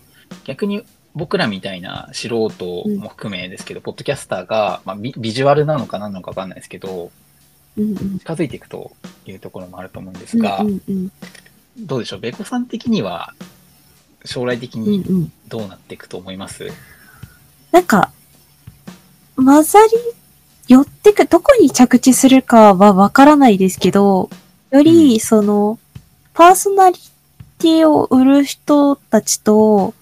[0.44, 2.64] 逆に僕らみたいな素人
[2.98, 7.10] も含めですけど、ポッドキャスターが、まあ、ビビジュアルなのか何なのかわかんないですけど、
[7.76, 8.18] うんうん。
[8.18, 8.92] 近づいていくと
[9.26, 11.12] いうところもあると思うんですが、うんうん
[11.76, 13.34] どうでしょう、ベコさん的には
[14.24, 14.82] 将来的うん。
[14.82, 15.32] うんにうん。
[15.48, 16.68] どうなっていくと思います、
[17.72, 18.12] なんか、
[19.36, 19.92] 混ざり、
[20.68, 24.30] 寄ってく、どこに着地するかはわからないですけど、
[24.76, 25.20] より、うん。
[25.20, 25.78] その、
[26.32, 26.98] パーソナリ
[27.58, 29.94] ティを売る人たちと、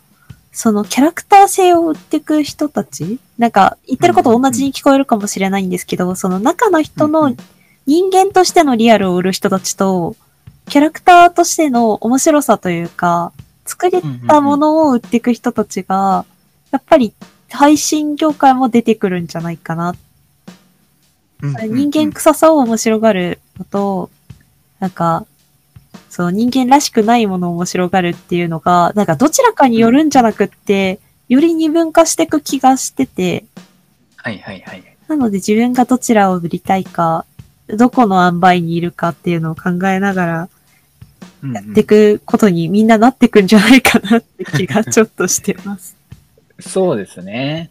[0.52, 7.34] そのキャラクター性を売っていく人たちなんか、言ってること同じに聞こえるかもしれないんですけど、その中の人の
[7.86, 10.16] 人間としてのリアルを売る人たちと、
[10.68, 13.32] キャラクターとしての面白さというか、
[13.64, 16.24] 作りたものを売っていく人たちが、
[16.70, 17.12] やっぱり
[17.50, 19.94] 配信業界も出てくるんじゃないかな。
[21.42, 24.10] 人間臭さを面白がるのと、
[24.82, 25.26] なんか、
[26.10, 33.44] そう、人間らしくないものを面白がるっていうのが、なんかどちらかによるんじゃなくって、より二分化していく気がしてて、
[34.16, 34.82] はいはいはい。
[35.06, 37.24] なので自分がどちらを売りたいか、
[37.68, 40.48] どこの塩梅にいるかっていうのを考えながら
[41.44, 45.96] うんやっていくことにみんななってくんじゃないかなって気がちょっとしてます。
[46.58, 47.70] そうですね。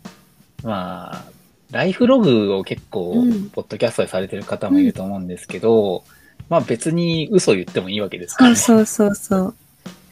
[0.63, 1.23] まあ、
[1.71, 6.05] ライフログを結構うん、ポッドキャストでされてる方もいると思うんですけど、
[6.51, 8.57] まあ別に嘘言ってもいいわけですからね。
[8.57, 9.55] そうそうそう。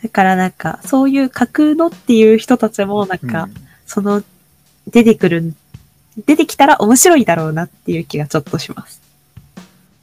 [0.01, 3.53] だからなんか、そういう架空のっていう人たちもなんか、うん
[3.85, 4.23] その、
[4.87, 5.53] 出てくる、
[6.25, 9.01] 出てきたら面白いだろうなっていう気がちょっとします。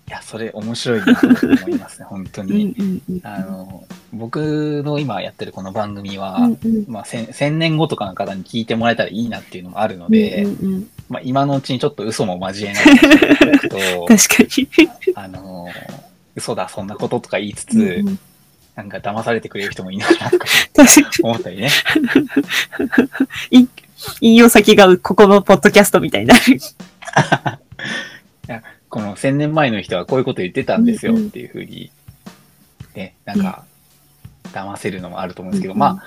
[0.09, 2.75] いや、それ面白いなと思いますね、本当うんに。
[2.79, 3.21] うんうん。
[3.23, 6.85] あの、僕の今やってるこの番組は、うんうん。
[6.87, 12.85] まあ、千千年後とかの方に聞いてもらえたらいいなっていうのもあるので、うんうんうん、まあ、今のうちにちょっと嘘も交えない
[13.69, 14.69] と、 確かに。
[15.15, 15.69] あの、
[16.37, 18.19] 嘘だ、そんなこととか言いつつ、うんうん
[18.77, 20.47] なんか騙されてくれる人もいいのかなとか。
[21.23, 21.71] 思ったりね。
[24.21, 26.35] 引用先がここのポッドキャストみたいにな
[28.47, 28.61] る。
[28.91, 31.91] この千年前の人はこういうこと言ってたんですようんうんっていうふうに、
[32.95, 33.65] ね、なんか、
[34.53, 36.03] 騙せるのもあると思うんですけど、うんうんまあ、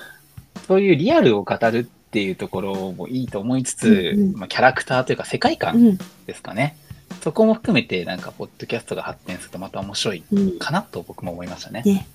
[0.67, 5.97] そういうリアルを語るっていうところもいいと思いつつ、うんうんまあ、キャラクターというか世界う観ん。
[6.25, 6.75] ですかね。
[7.21, 10.59] そこも含めて、なんか、ポッドキャストが発展するとまた面白いうん。
[10.59, 11.81] かなと僕も思いましたね。
[11.85, 12.07] ね。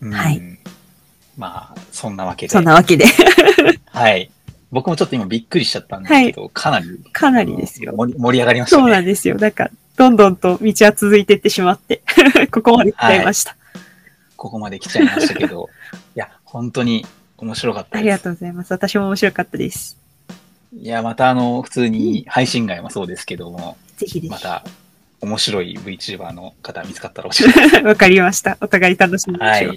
[0.00, 0.40] うんはい。
[1.36, 2.52] まあ、そんなわけで。
[2.52, 3.04] そんなわけで、
[3.86, 4.30] はい。
[4.70, 7.92] 僕もちょっと今びっくりしちゃったんですけど、かなり、かなりですよ。
[7.94, 8.82] 盛り上がりましたね。
[8.82, 9.36] そうなんですよ。
[9.36, 12.02] なんか、どんどんと道は続いていってしまって、
[12.50, 13.56] ここまで来ちゃいました。
[14.36, 15.68] ここまで来ちゃいましたけど、
[16.16, 18.00] いや、本当に面白かったです。
[18.00, 18.72] ありがとうございます。
[18.72, 20.01] 私も面白かったです。
[20.72, 24.64] いや、またあの、普通に配信外もそうですけども、ぜひぜまた
[25.20, 27.82] 面白い VTuber の方見つかったら教えてくださひ。
[27.84, 28.56] わかりました。
[28.60, 29.50] お互い楽しみまい。
[29.50, 29.72] はしょ。。
[29.72, 29.76] い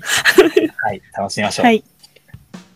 [0.66, 1.66] うはい、楽しみましょう。
[1.66, 1.84] はい。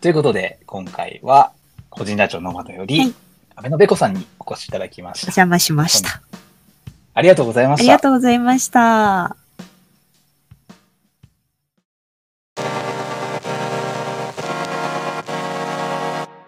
[0.00, 1.52] ということで、今回は、
[1.88, 3.14] 個人ラジオノマドより、はい
[3.60, 5.26] 安倍のべこさんにお越しいただきまおした。
[5.26, 6.22] 邪魔しました。
[7.12, 7.82] ありがとうございました。
[7.82, 9.36] ありがとうございました。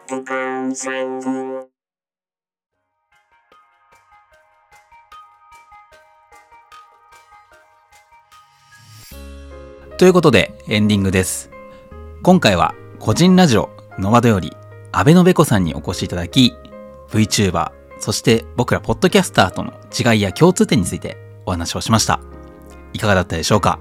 [0.08, 1.41] The girls and the
[10.02, 11.48] ということでエンディングです。
[12.24, 14.56] 今回は個人ラジオノマドより
[14.90, 16.56] 安倍のべこさんにお越しいただき
[17.10, 22.18] VTuber そして僕らポッドキャスターとの違いや共通点についてお話をしました。
[22.92, 23.78] いかがだったでしょうか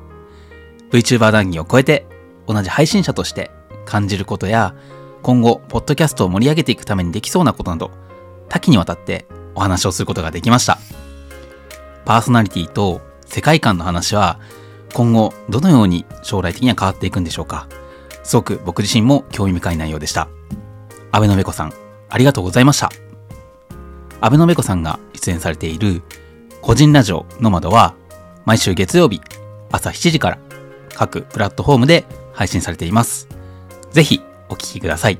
[0.92, 2.06] ?VTuber 談義を超えて
[2.46, 3.50] 同じ配信者として
[3.86, 4.76] 感じることや
[5.24, 7.90] 今後ポッドキャストを盛り上げていくためにできそうなことなど
[8.48, 10.78] 多岐にわたってお話をすることができました。
[12.06, 14.40] パーソナリティと世界観の話は
[14.94, 17.68] 今後どのように将来的には変わっていくんでしょうか？
[18.24, 20.28] すごく僕自身も興味深い内容でした。
[21.12, 21.74] 安倍のべこさん、
[22.10, 22.92] ありがとうございました。
[24.20, 26.04] 安倍のべこさんが出演されている
[26.62, 27.96] 個人ラジオノマドは
[28.46, 29.22] 毎週月曜日
[29.72, 30.38] 朝7時から
[30.94, 33.28] 各プラットフォームで配信されています。
[33.92, 35.18] ぜひお聞きください。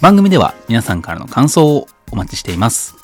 [0.00, 2.96] 番組では皆さんからの感想をお待ちしています。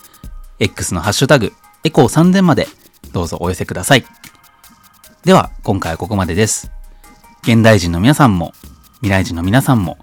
[0.59, 1.53] X のハッシュタグ
[1.85, 2.67] エコー3000まで
[3.13, 4.05] どうぞお寄せください。
[5.25, 6.71] では、今回はここまでです。
[7.45, 8.53] 現代人の皆さんも、
[8.97, 9.97] 未来人の皆さんも、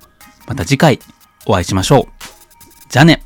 [0.47, 0.99] また次回
[1.45, 2.11] お会いしましょう。
[2.89, 3.23] じゃあね。